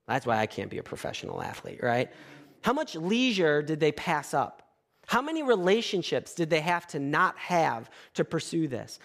That's 0.07 0.27
why 0.27 0.39
I 0.39 0.47
can't 0.47 0.71
be 0.71 0.79
a 0.79 0.83
professional 0.83 1.43
athlete, 1.43 1.81
right? 1.83 2.11
How 2.63 2.73
much 2.73 2.95
leisure 2.95 3.63
did 3.63 3.81
they 3.81 3.93
pass 3.93 4.35
up? 4.35 4.63
How 5.07 5.23
many 5.23 5.43
relationships 5.43 6.35
did 6.35 6.51
they 6.51 6.61
have 6.61 6.87
to 6.89 6.99
not 6.99 7.39
have 7.39 7.91
to 8.15 8.25
pursue 8.25 8.69
this? 8.69 8.99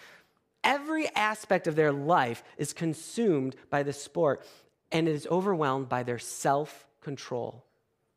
Every 0.64 1.08
aspect 1.14 1.66
of 1.66 1.76
their 1.76 1.92
life 1.92 2.44
is 2.56 2.72
consumed 2.72 3.56
by 3.70 3.82
the 3.82 3.92
sport 3.92 4.44
and 4.90 5.08
it 5.08 5.12
is 5.12 5.26
overwhelmed 5.28 5.88
by 5.88 6.02
their 6.02 6.18
self 6.18 6.86
control. 7.00 7.64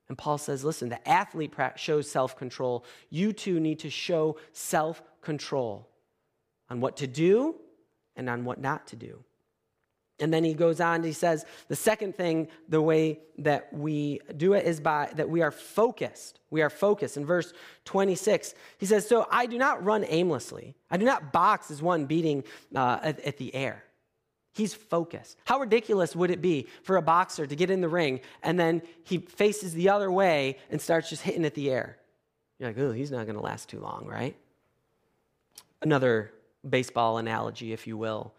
And 0.08 0.18
Paul 0.18 0.38
says, 0.38 0.64
listen, 0.64 0.90
the 0.90 1.08
athlete 1.08 1.54
shows 1.76 2.10
self 2.10 2.38
control. 2.38 2.86
You 3.10 3.34
too 3.34 3.60
need 3.60 3.80
to 3.80 3.90
show 3.90 4.38
self 4.52 5.02
control 5.22 5.90
on 6.70 6.82
what 6.82 6.98
to 6.98 7.08
do 7.08 7.56
and 8.16 8.30
on 8.30 8.46
what 8.46 8.60
not 8.60 8.88
to 8.88 8.96
do. 8.96 9.24
And 10.20 10.34
then 10.34 10.46
he 10.46 10.54
goes 10.54 10.80
on, 10.80 11.04
he 11.04 11.12
says, 11.12 11.46
the 11.68 11.76
second 11.76 12.16
thing, 12.16 12.48
the 12.70 12.82
way 12.82 13.20
that 13.40 13.74
we 13.74 14.22
do 14.38 14.54
it 14.54 14.66
is 14.66 14.80
by 14.80 15.12
that 15.16 15.30
we 15.30 15.42
are 15.42 15.52
focused. 15.52 16.40
We 16.50 16.62
are 16.62 16.70
focused. 16.70 17.18
In 17.18 17.26
verse 17.26 17.54
26, 17.84 18.54
he 18.78 18.86
says, 18.86 19.08
So 19.08 19.28
I 19.30 19.46
do 19.46 19.58
not 19.58 19.84
run 19.84 20.06
aimlessly. 20.08 20.76
I 20.90 20.96
do 20.96 21.06
not 21.06 21.34
box 21.34 21.70
as 21.70 21.82
one 21.82 22.06
beating 22.06 22.46
uh, 22.74 23.00
at, 23.04 23.20
at 23.22 23.38
the 23.38 23.54
air. 23.54 23.84
He's 24.54 24.74
focused. 24.74 25.38
How 25.44 25.60
ridiculous 25.60 26.16
would 26.16 26.32
it 26.32 26.42
be 26.42 26.68
for 26.84 26.96
a 26.96 27.02
boxer 27.02 27.46
to 27.46 27.56
get 27.58 27.70
in 27.70 27.82
the 27.82 27.90
ring 27.90 28.22
and 28.42 28.58
then 28.58 28.84
he 29.04 29.18
faces 29.18 29.74
the 29.74 29.90
other 29.90 30.10
way 30.10 30.58
and 30.72 30.80
starts 30.80 31.10
just 31.10 31.24
hitting 31.24 31.44
at 31.44 31.56
the 31.56 31.70
air? 31.70 31.98
You're 32.58 32.70
like, 32.70 32.78
oh, 32.78 32.94
he's 32.94 33.12
not 33.12 33.26
going 33.26 33.36
to 33.36 33.44
last 33.44 33.68
too 33.68 33.82
long, 33.82 34.06
right? 34.06 34.34
Another 35.82 36.32
baseball 36.68 37.18
analogy, 37.18 37.74
if 37.74 37.86
you 37.86 37.98
will. 37.98 38.34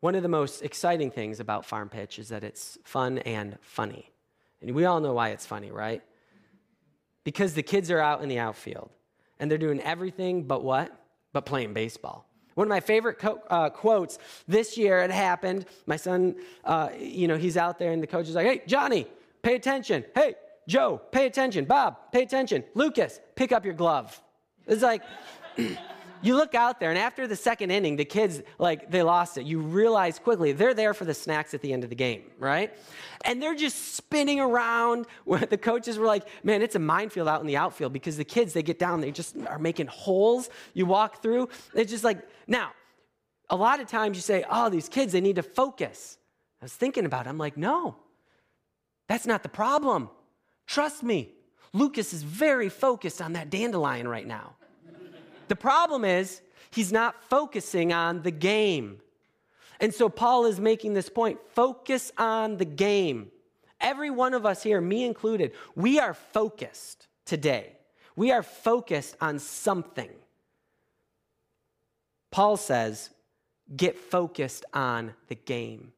One 0.00 0.14
of 0.14 0.22
the 0.22 0.28
most 0.28 0.62
exciting 0.62 1.10
things 1.10 1.40
about 1.40 1.66
farm 1.66 1.88
pitch 1.88 2.18
is 2.18 2.28
that 2.28 2.44
it's 2.44 2.78
fun 2.84 3.18
and 3.18 3.58
funny. 3.62 4.10
And 4.60 4.72
we 4.72 4.84
all 4.84 5.00
know 5.00 5.12
why 5.12 5.30
it's 5.30 5.46
funny, 5.46 5.70
right? 5.70 6.02
Because 7.24 7.54
the 7.54 7.62
kids 7.62 7.90
are 7.90 7.98
out 7.98 8.22
in 8.22 8.28
the 8.28 8.38
outfield 8.38 8.90
and 9.38 9.50
they're 9.50 9.58
doing 9.58 9.80
everything 9.80 10.44
but 10.44 10.62
what? 10.62 10.92
But 11.32 11.46
playing 11.46 11.74
baseball. 11.74 12.26
One 12.54 12.66
of 12.66 12.70
my 12.70 12.80
favorite 12.80 13.18
co- 13.18 13.42
uh, 13.48 13.70
quotes 13.70 14.18
this 14.48 14.76
year, 14.76 15.00
it 15.00 15.10
happened. 15.10 15.66
My 15.86 15.96
son, 15.96 16.36
uh, 16.64 16.88
you 16.98 17.28
know, 17.28 17.36
he's 17.36 17.56
out 17.56 17.78
there 17.78 17.92
and 17.92 18.02
the 18.02 18.06
coach 18.06 18.28
is 18.28 18.34
like, 18.34 18.46
hey, 18.46 18.62
Johnny, 18.66 19.06
pay 19.42 19.54
attention. 19.54 20.04
Hey, 20.14 20.34
Joe, 20.66 21.00
pay 21.12 21.26
attention. 21.26 21.64
Bob, 21.66 21.96
pay 22.12 22.22
attention. 22.22 22.64
Lucas, 22.74 23.20
pick 23.36 23.52
up 23.52 23.64
your 23.64 23.74
glove. 23.74 24.20
It's 24.66 24.82
like, 24.82 25.02
you 26.22 26.36
look 26.36 26.54
out 26.54 26.80
there, 26.80 26.90
and 26.90 26.98
after 26.98 27.26
the 27.26 27.36
second 27.36 27.70
inning, 27.70 27.96
the 27.96 28.04
kids, 28.04 28.42
like, 28.58 28.90
they 28.90 29.02
lost 29.02 29.38
it. 29.38 29.46
You 29.46 29.60
realize 29.60 30.18
quickly 30.18 30.52
they're 30.52 30.74
there 30.74 30.94
for 30.94 31.04
the 31.04 31.14
snacks 31.14 31.54
at 31.54 31.60
the 31.62 31.72
end 31.72 31.84
of 31.84 31.90
the 31.90 31.96
game, 31.96 32.22
right? 32.38 32.76
And 33.24 33.42
they're 33.42 33.54
just 33.54 33.94
spinning 33.94 34.40
around. 34.40 35.06
The 35.48 35.56
coaches 35.56 35.98
were 35.98 36.06
like, 36.06 36.26
man, 36.44 36.62
it's 36.62 36.74
a 36.74 36.78
minefield 36.78 37.28
out 37.28 37.40
in 37.40 37.46
the 37.46 37.56
outfield 37.56 37.92
because 37.92 38.16
the 38.16 38.24
kids, 38.24 38.52
they 38.52 38.62
get 38.62 38.78
down, 38.78 39.00
they 39.00 39.10
just 39.10 39.36
are 39.46 39.58
making 39.58 39.86
holes 39.86 40.50
you 40.74 40.84
walk 40.84 41.22
through. 41.22 41.48
It's 41.74 41.90
just 41.90 42.04
like, 42.04 42.18
now, 42.46 42.72
a 43.50 43.56
lot 43.56 43.80
of 43.80 43.88
times 43.88 44.16
you 44.16 44.22
say, 44.22 44.44
oh, 44.50 44.68
these 44.68 44.88
kids, 44.88 45.12
they 45.12 45.20
need 45.20 45.36
to 45.36 45.42
focus. 45.42 46.18
I 46.60 46.64
was 46.64 46.74
thinking 46.74 47.06
about 47.06 47.26
it. 47.26 47.30
I'm 47.30 47.38
like, 47.38 47.56
no, 47.56 47.96
that's 49.08 49.26
not 49.26 49.42
the 49.42 49.48
problem. 49.48 50.10
Trust 50.66 51.02
me, 51.02 51.32
Lucas 51.72 52.12
is 52.12 52.22
very 52.22 52.68
focused 52.68 53.22
on 53.22 53.34
that 53.34 53.50
dandelion 53.50 54.06
right 54.06 54.26
now. 54.26 54.56
The 55.48 55.56
problem 55.56 56.04
is, 56.04 56.40
he's 56.70 56.92
not 56.92 57.22
focusing 57.24 57.92
on 57.92 58.22
the 58.22 58.30
game. 58.30 59.00
And 59.80 59.94
so 59.94 60.08
Paul 60.08 60.46
is 60.46 60.60
making 60.60 60.94
this 60.94 61.08
point 61.08 61.38
focus 61.54 62.12
on 62.18 62.56
the 62.56 62.64
game. 62.64 63.30
Every 63.80 64.10
one 64.10 64.34
of 64.34 64.44
us 64.44 64.62
here, 64.62 64.80
me 64.80 65.04
included, 65.04 65.52
we 65.74 66.00
are 66.00 66.14
focused 66.14 67.06
today. 67.24 67.76
We 68.16 68.32
are 68.32 68.42
focused 68.42 69.16
on 69.20 69.38
something. 69.38 70.10
Paul 72.30 72.56
says, 72.56 73.10
get 73.74 73.96
focused 73.96 74.64
on 74.74 75.14
the 75.28 75.36
game. 75.36 75.92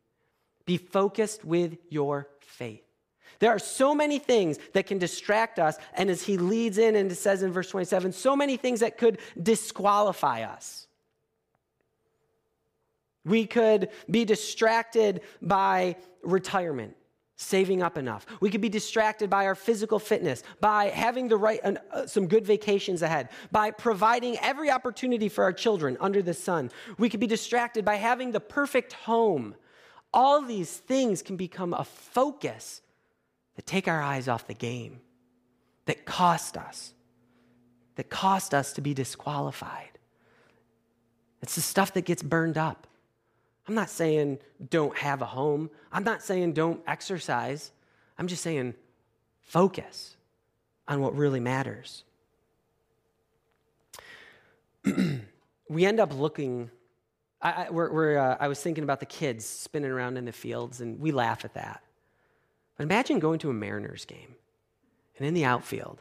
Be 0.66 0.76
focused 0.76 1.44
with 1.44 1.78
your 1.88 2.28
faith. 2.40 2.89
There 3.40 3.50
are 3.50 3.58
so 3.58 3.94
many 3.94 4.18
things 4.18 4.58
that 4.74 4.86
can 4.86 4.98
distract 4.98 5.58
us. 5.58 5.76
And 5.94 6.08
as 6.08 6.22
he 6.22 6.36
leads 6.36 6.78
in 6.78 6.94
and 6.94 7.10
says 7.16 7.42
in 7.42 7.52
verse 7.52 7.70
27, 7.70 8.12
so 8.12 8.36
many 8.36 8.56
things 8.56 8.80
that 8.80 8.96
could 8.96 9.18
disqualify 9.42 10.42
us. 10.42 10.86
We 13.24 13.46
could 13.46 13.88
be 14.10 14.24
distracted 14.24 15.22
by 15.42 15.96
retirement, 16.22 16.96
saving 17.36 17.82
up 17.82 17.98
enough. 17.98 18.26
We 18.40 18.50
could 18.50 18.60
be 18.60 18.68
distracted 18.68 19.28
by 19.28 19.46
our 19.46 19.54
physical 19.54 19.98
fitness, 19.98 20.42
by 20.60 20.86
having 20.86 21.28
the 21.28 21.36
right, 21.36 21.60
uh, 21.64 22.06
some 22.06 22.28
good 22.28 22.46
vacations 22.46 23.02
ahead, 23.02 23.28
by 23.50 23.72
providing 23.72 24.38
every 24.38 24.70
opportunity 24.70 25.28
for 25.28 25.44
our 25.44 25.52
children 25.52 25.96
under 26.00 26.22
the 26.22 26.34
sun. 26.34 26.70
We 26.98 27.08
could 27.08 27.20
be 27.20 27.26
distracted 27.26 27.84
by 27.84 27.96
having 27.96 28.32
the 28.32 28.40
perfect 28.40 28.94
home. 28.94 29.54
All 30.12 30.42
these 30.42 30.78
things 30.78 31.22
can 31.22 31.36
become 31.36 31.72
a 31.74 31.84
focus 31.84 32.80
that 33.56 33.66
take 33.66 33.88
our 33.88 34.02
eyes 34.02 34.28
off 34.28 34.46
the 34.46 34.54
game, 34.54 35.00
that 35.86 36.04
cost 36.04 36.56
us, 36.56 36.94
that 37.96 38.08
cost 38.08 38.54
us 38.54 38.72
to 38.74 38.80
be 38.80 38.94
disqualified. 38.94 39.98
It's 41.42 41.54
the 41.54 41.60
stuff 41.60 41.94
that 41.94 42.04
gets 42.04 42.22
burned 42.22 42.58
up. 42.58 42.86
I'm 43.66 43.74
not 43.74 43.90
saying 43.90 44.38
don't 44.70 44.96
have 44.98 45.22
a 45.22 45.26
home. 45.26 45.70
I'm 45.92 46.04
not 46.04 46.22
saying 46.22 46.54
don't 46.54 46.80
exercise. 46.86 47.72
I'm 48.18 48.26
just 48.26 48.42
saying 48.42 48.74
focus 49.42 50.16
on 50.88 51.00
what 51.00 51.16
really 51.16 51.40
matters. 51.40 52.04
we 55.68 55.84
end 55.86 56.00
up 56.00 56.12
looking. 56.18 56.70
I, 57.40 57.52
I, 57.52 57.70
we're, 57.70 57.92
we're, 57.92 58.18
uh, 58.18 58.36
I 58.40 58.48
was 58.48 58.60
thinking 58.60 58.84
about 58.84 59.00
the 59.00 59.06
kids 59.06 59.46
spinning 59.46 59.90
around 59.90 60.18
in 60.18 60.24
the 60.24 60.32
fields, 60.32 60.80
and 60.80 61.00
we 61.00 61.12
laugh 61.12 61.44
at 61.44 61.54
that. 61.54 61.82
Imagine 62.80 63.18
going 63.18 63.38
to 63.40 63.50
a 63.50 63.52
Mariners 63.52 64.06
game, 64.06 64.34
and 65.18 65.26
in 65.26 65.34
the 65.34 65.44
outfield, 65.44 66.00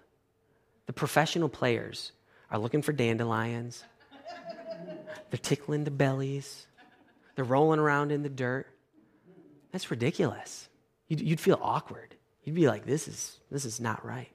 the 0.86 0.94
professional 0.94 1.50
players 1.50 2.14
are 2.50 2.58
looking 2.58 2.82
for 2.82 2.94
dandelions. 2.94 3.84
They're 5.30 5.40
tickling 5.40 5.84
the 5.84 5.92
bellies. 5.92 6.66
They're 7.36 7.44
rolling 7.46 7.80
around 7.80 8.12
in 8.12 8.24
the 8.24 8.30
dirt. 8.30 8.66
That's 9.72 9.92
ridiculous. 9.92 10.70
You'd, 11.10 11.22
you'd, 11.22 11.40
feel 11.40 11.60
awkward. 11.62 12.16
You'd 12.44 12.56
be 12.56 12.68
like, 12.68 12.86
this 12.86 13.08
is, 13.08 13.40
this 13.52 13.66
is 13.66 13.80
not 13.80 14.06
right. 14.06 14.32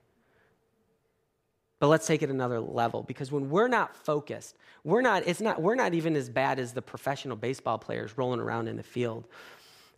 But 1.80 1.88
let's 1.88 2.06
take 2.06 2.22
it 2.22 2.30
another 2.30 2.60
level 2.60 3.02
because 3.02 3.32
when 3.32 3.50
we're 3.50 3.68
not 3.68 3.96
focused, 3.96 4.56
we're 4.84 5.02
not, 5.02 5.26
it's 5.26 5.40
not, 5.40 5.60
we're 5.60 5.74
not 5.74 5.94
even 5.94 6.14
as 6.14 6.28
bad 6.28 6.58
as 6.58 6.72
the 6.72 6.82
professional 6.82 7.36
baseball 7.36 7.78
players 7.78 8.16
rolling 8.16 8.40
around 8.40 8.68
in 8.68 8.76
the 8.76 8.82
field. 8.82 9.24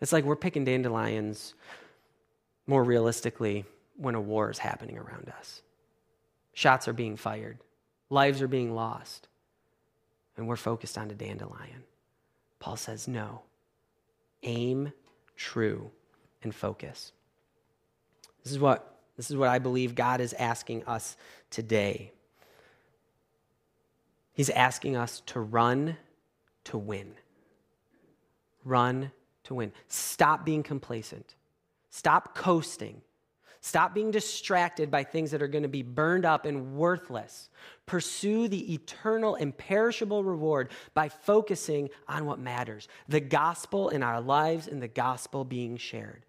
It's 0.00 0.12
like 0.12 0.24
we're 0.24 0.36
picking 0.36 0.64
dandelions 0.64 1.54
more 2.66 2.82
realistically, 2.84 3.64
when 3.96 4.14
a 4.14 4.20
war 4.20 4.50
is 4.50 4.58
happening 4.58 4.98
around 4.98 5.32
us. 5.38 5.62
Shots 6.52 6.88
are 6.88 6.92
being 6.92 7.16
fired, 7.16 7.58
lives 8.10 8.42
are 8.42 8.48
being 8.48 8.74
lost, 8.74 9.28
and 10.36 10.46
we're 10.46 10.56
focused 10.56 10.98
on 10.98 11.10
a 11.10 11.14
dandelion. 11.14 11.84
Paul 12.58 12.76
says, 12.76 13.08
no. 13.08 13.42
Aim 14.42 14.92
true 15.36 15.90
and 16.42 16.54
focus. 16.54 17.12
This 18.42 18.52
is 18.52 18.58
what, 18.58 18.98
this 19.16 19.30
is 19.30 19.36
what 19.36 19.48
I 19.48 19.58
believe 19.58 19.94
God 19.94 20.20
is 20.20 20.32
asking 20.34 20.84
us 20.84 21.16
today. 21.50 22.12
He's 24.32 24.50
asking 24.50 24.96
us 24.96 25.22
to 25.26 25.40
run 25.40 25.96
to 26.64 26.78
win. 26.78 27.14
Run 28.64 29.10
to 29.44 29.54
win. 29.54 29.72
Stop 29.88 30.44
being 30.44 30.62
complacent. 30.62 31.34
Stop 31.96 32.34
coasting. 32.34 33.00
Stop 33.62 33.94
being 33.94 34.10
distracted 34.10 34.90
by 34.90 35.02
things 35.02 35.30
that 35.30 35.40
are 35.40 35.48
going 35.48 35.62
to 35.62 35.68
be 35.68 35.82
burned 35.82 36.26
up 36.26 36.44
and 36.44 36.74
worthless. 36.74 37.48
Pursue 37.86 38.48
the 38.48 38.74
eternal, 38.74 39.36
imperishable 39.36 40.22
reward 40.22 40.72
by 40.92 41.08
focusing 41.08 41.88
on 42.06 42.26
what 42.26 42.38
matters 42.38 42.86
the 43.08 43.18
gospel 43.18 43.88
in 43.88 44.02
our 44.02 44.20
lives 44.20 44.68
and 44.68 44.82
the 44.82 44.88
gospel 44.88 45.42
being 45.42 45.78
shared. 45.78 46.26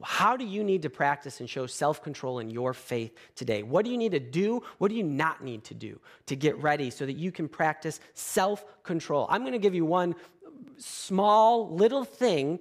How 0.00 0.36
do 0.36 0.44
you 0.44 0.62
need 0.62 0.82
to 0.82 0.90
practice 0.90 1.40
and 1.40 1.50
show 1.50 1.66
self 1.66 2.00
control 2.00 2.38
in 2.38 2.48
your 2.48 2.72
faith 2.72 3.16
today? 3.34 3.64
What 3.64 3.84
do 3.84 3.90
you 3.90 3.98
need 3.98 4.12
to 4.12 4.20
do? 4.20 4.62
What 4.78 4.92
do 4.92 4.94
you 4.94 5.02
not 5.02 5.42
need 5.42 5.64
to 5.64 5.74
do 5.74 5.98
to 6.26 6.36
get 6.36 6.56
ready 6.62 6.90
so 6.90 7.04
that 7.04 7.14
you 7.14 7.32
can 7.32 7.48
practice 7.48 7.98
self 8.14 8.64
control? 8.84 9.26
I'm 9.28 9.40
going 9.40 9.54
to 9.54 9.58
give 9.58 9.74
you 9.74 9.86
one 9.86 10.14
small 10.78 11.68
little 11.74 12.04
thing 12.04 12.60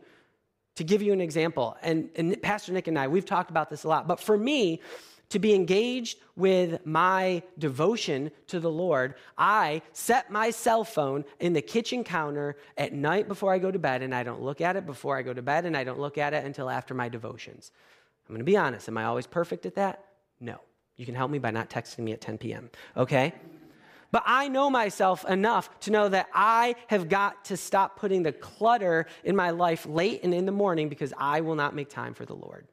to 0.76 0.84
give 0.84 1.02
you 1.02 1.14
an 1.14 1.22
example, 1.22 1.78
and, 1.82 2.10
and 2.16 2.42
Pastor 2.42 2.72
Nick 2.72 2.88
and 2.88 2.98
I, 2.98 3.08
we've 3.08 3.26
talked 3.26 3.52
about 3.52 3.70
this 3.70 3.84
a 3.84 3.88
lot, 3.88 4.08
but 4.08 4.20
for 4.20 4.38
me, 4.38 4.82
to 5.30 5.40
be 5.40 5.56
engaged 5.56 6.20
with 6.36 6.86
my 6.86 7.42
devotion 7.58 8.30
to 8.46 8.60
the 8.60 8.70
Lord, 8.70 9.16
I 9.36 9.82
set 9.92 10.30
my 10.30 10.52
cell 10.52 10.84
phone 10.84 11.26
in 11.40 11.54
the 11.54 11.62
kitchen 11.62 12.04
counter 12.04 12.56
at 12.78 12.94
night 12.94 13.28
before 13.28 13.52
I 13.52 13.58
go 13.58 13.72
to 13.72 13.80
bed, 13.80 14.04
and 14.04 14.14
I 14.14 14.22
don't 14.22 14.42
look 14.42 14.62
at 14.62 14.76
it 14.76 14.86
before 14.86 15.18
I 15.18 15.24
go 15.24 15.34
to 15.34 15.42
bed, 15.42 15.66
and 15.66 15.76
I 15.76 15.84
don't 15.84 16.00
look 16.00 16.20
at 16.20 16.36
it 16.36 16.46
until 16.46 16.70
after 16.70 16.94
my 16.94 17.10
devotions. 17.10 17.72
I'm 18.30 18.38
to 18.38 18.44
be 18.44 18.58
honest. 18.58 18.88
Am 18.88 18.98
I 18.98 19.06
always 19.06 19.26
perfect 19.26 19.66
at 19.66 19.76
that? 19.76 20.06
No. 20.40 20.60
You 20.98 21.06
can 21.06 21.16
help 21.16 21.32
me 21.32 21.40
by 21.40 21.50
not 21.50 21.70
texting 21.70 22.00
me 22.00 22.12
at 22.12 22.22
10 22.22 22.38
p.m., 22.38 22.70
okay? 22.96 23.34
But 24.14 24.22
I 24.28 24.48
know 24.48 24.70
myself 24.70 25.26
enough 25.26 25.80
to 25.82 25.92
know 25.92 26.08
that 26.08 26.28
I 26.36 26.76
have 26.86 27.10
got 27.10 27.46
to 27.46 27.58
stop 27.58 27.98
putting 27.98 28.22
the 28.22 28.32
clutter 28.32 29.08
in 29.24 29.36
my 29.36 29.50
life 29.50 29.88
late 29.88 30.24
and 30.24 30.36
in 30.36 30.46
the 30.46 30.52
morning 30.52 30.88
because 30.88 31.12
I 31.18 31.42
will 31.42 31.56
not 31.56 31.74
make 31.74 31.90
time 31.90 32.14
for 32.14 32.24
the 32.24 32.36
Lord. 32.36 32.68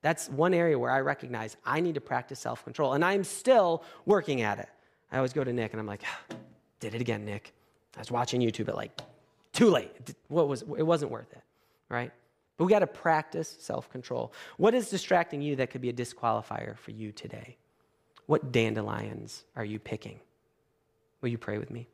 That's 0.00 0.28
one 0.28 0.54
area 0.54 0.78
where 0.78 0.92
I 0.92 1.00
recognize 1.00 1.56
I 1.66 1.80
need 1.80 1.96
to 1.96 2.00
practice 2.00 2.38
self 2.38 2.62
control, 2.62 2.92
and 2.92 3.04
I'm 3.04 3.24
still 3.24 3.82
working 4.06 4.42
at 4.42 4.60
it. 4.60 4.68
I 5.10 5.16
always 5.16 5.32
go 5.32 5.42
to 5.42 5.52
Nick 5.52 5.72
and 5.72 5.80
I'm 5.80 5.88
like, 5.88 6.04
did 6.78 6.94
it 6.94 7.00
again, 7.00 7.24
Nick. 7.24 7.52
I 7.96 7.98
was 7.98 8.12
watching 8.12 8.40
YouTube 8.40 8.68
at 8.68 8.76
like, 8.76 8.92
too 9.52 9.70
late. 9.70 9.90
What 10.28 10.46
was, 10.46 10.62
it 10.62 10.84
wasn't 10.84 11.10
worth 11.10 11.32
it, 11.32 11.42
right? 11.88 12.12
But 12.58 12.66
we 12.66 12.70
got 12.70 12.78
to 12.78 12.86
practice 12.86 13.56
self 13.58 13.90
control. 13.90 14.32
What 14.56 14.72
is 14.72 14.88
distracting 14.88 15.42
you 15.42 15.56
that 15.56 15.70
could 15.70 15.80
be 15.80 15.88
a 15.88 15.92
disqualifier 15.92 16.78
for 16.78 16.92
you 16.92 17.10
today? 17.10 17.56
What 18.26 18.52
dandelions 18.52 19.42
are 19.56 19.64
you 19.64 19.80
picking? 19.80 20.20
Will 21.20 21.28
you 21.28 21.38
pray 21.38 21.58
with 21.58 21.70
me? 21.70 21.88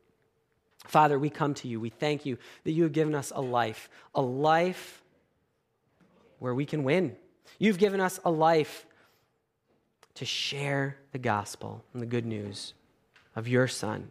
Father, 0.87 1.19
we 1.19 1.31
come 1.31 1.55
to 1.55 1.69
you. 1.69 1.81
We 1.81 1.91
thank 1.91 2.27
you 2.27 2.37
that 2.65 2.73
you 2.73 2.83
have 2.83 2.93
given 2.93 3.15
us 3.15 3.33
a 3.35 3.41
life, 3.41 3.89
a 4.15 4.23
life 4.23 5.03
where 6.39 6.55
we 6.55 6.67
can 6.67 6.85
win. 6.85 7.17
You've 7.59 7.79
given 7.79 8.01
us 8.01 8.21
a 8.25 8.31
life 8.31 8.87
to 10.15 10.25
share 10.25 10.97
the 11.13 11.19
gospel 11.19 11.85
and 11.93 12.03
the 12.03 12.07
good 12.07 12.27
news 12.27 12.75
of 13.35 13.49
your 13.49 13.67
Son. 13.67 14.11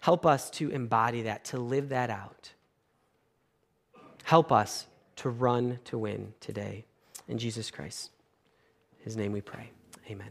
Help 0.00 0.26
us 0.26 0.50
to 0.50 0.70
embody 0.70 1.22
that, 1.22 1.44
to 1.46 1.58
live 1.58 1.88
that 1.88 2.10
out. 2.10 2.52
Help 4.24 4.52
us 4.52 4.86
to 5.16 5.30
run 5.30 5.78
to 5.84 5.98
win 5.98 6.34
today. 6.40 6.84
In 7.28 7.38
Jesus 7.38 7.70
Christ, 7.70 8.10
his 8.98 9.16
name 9.16 9.32
we 9.32 9.40
pray. 9.40 9.70
Amen. 10.08 10.30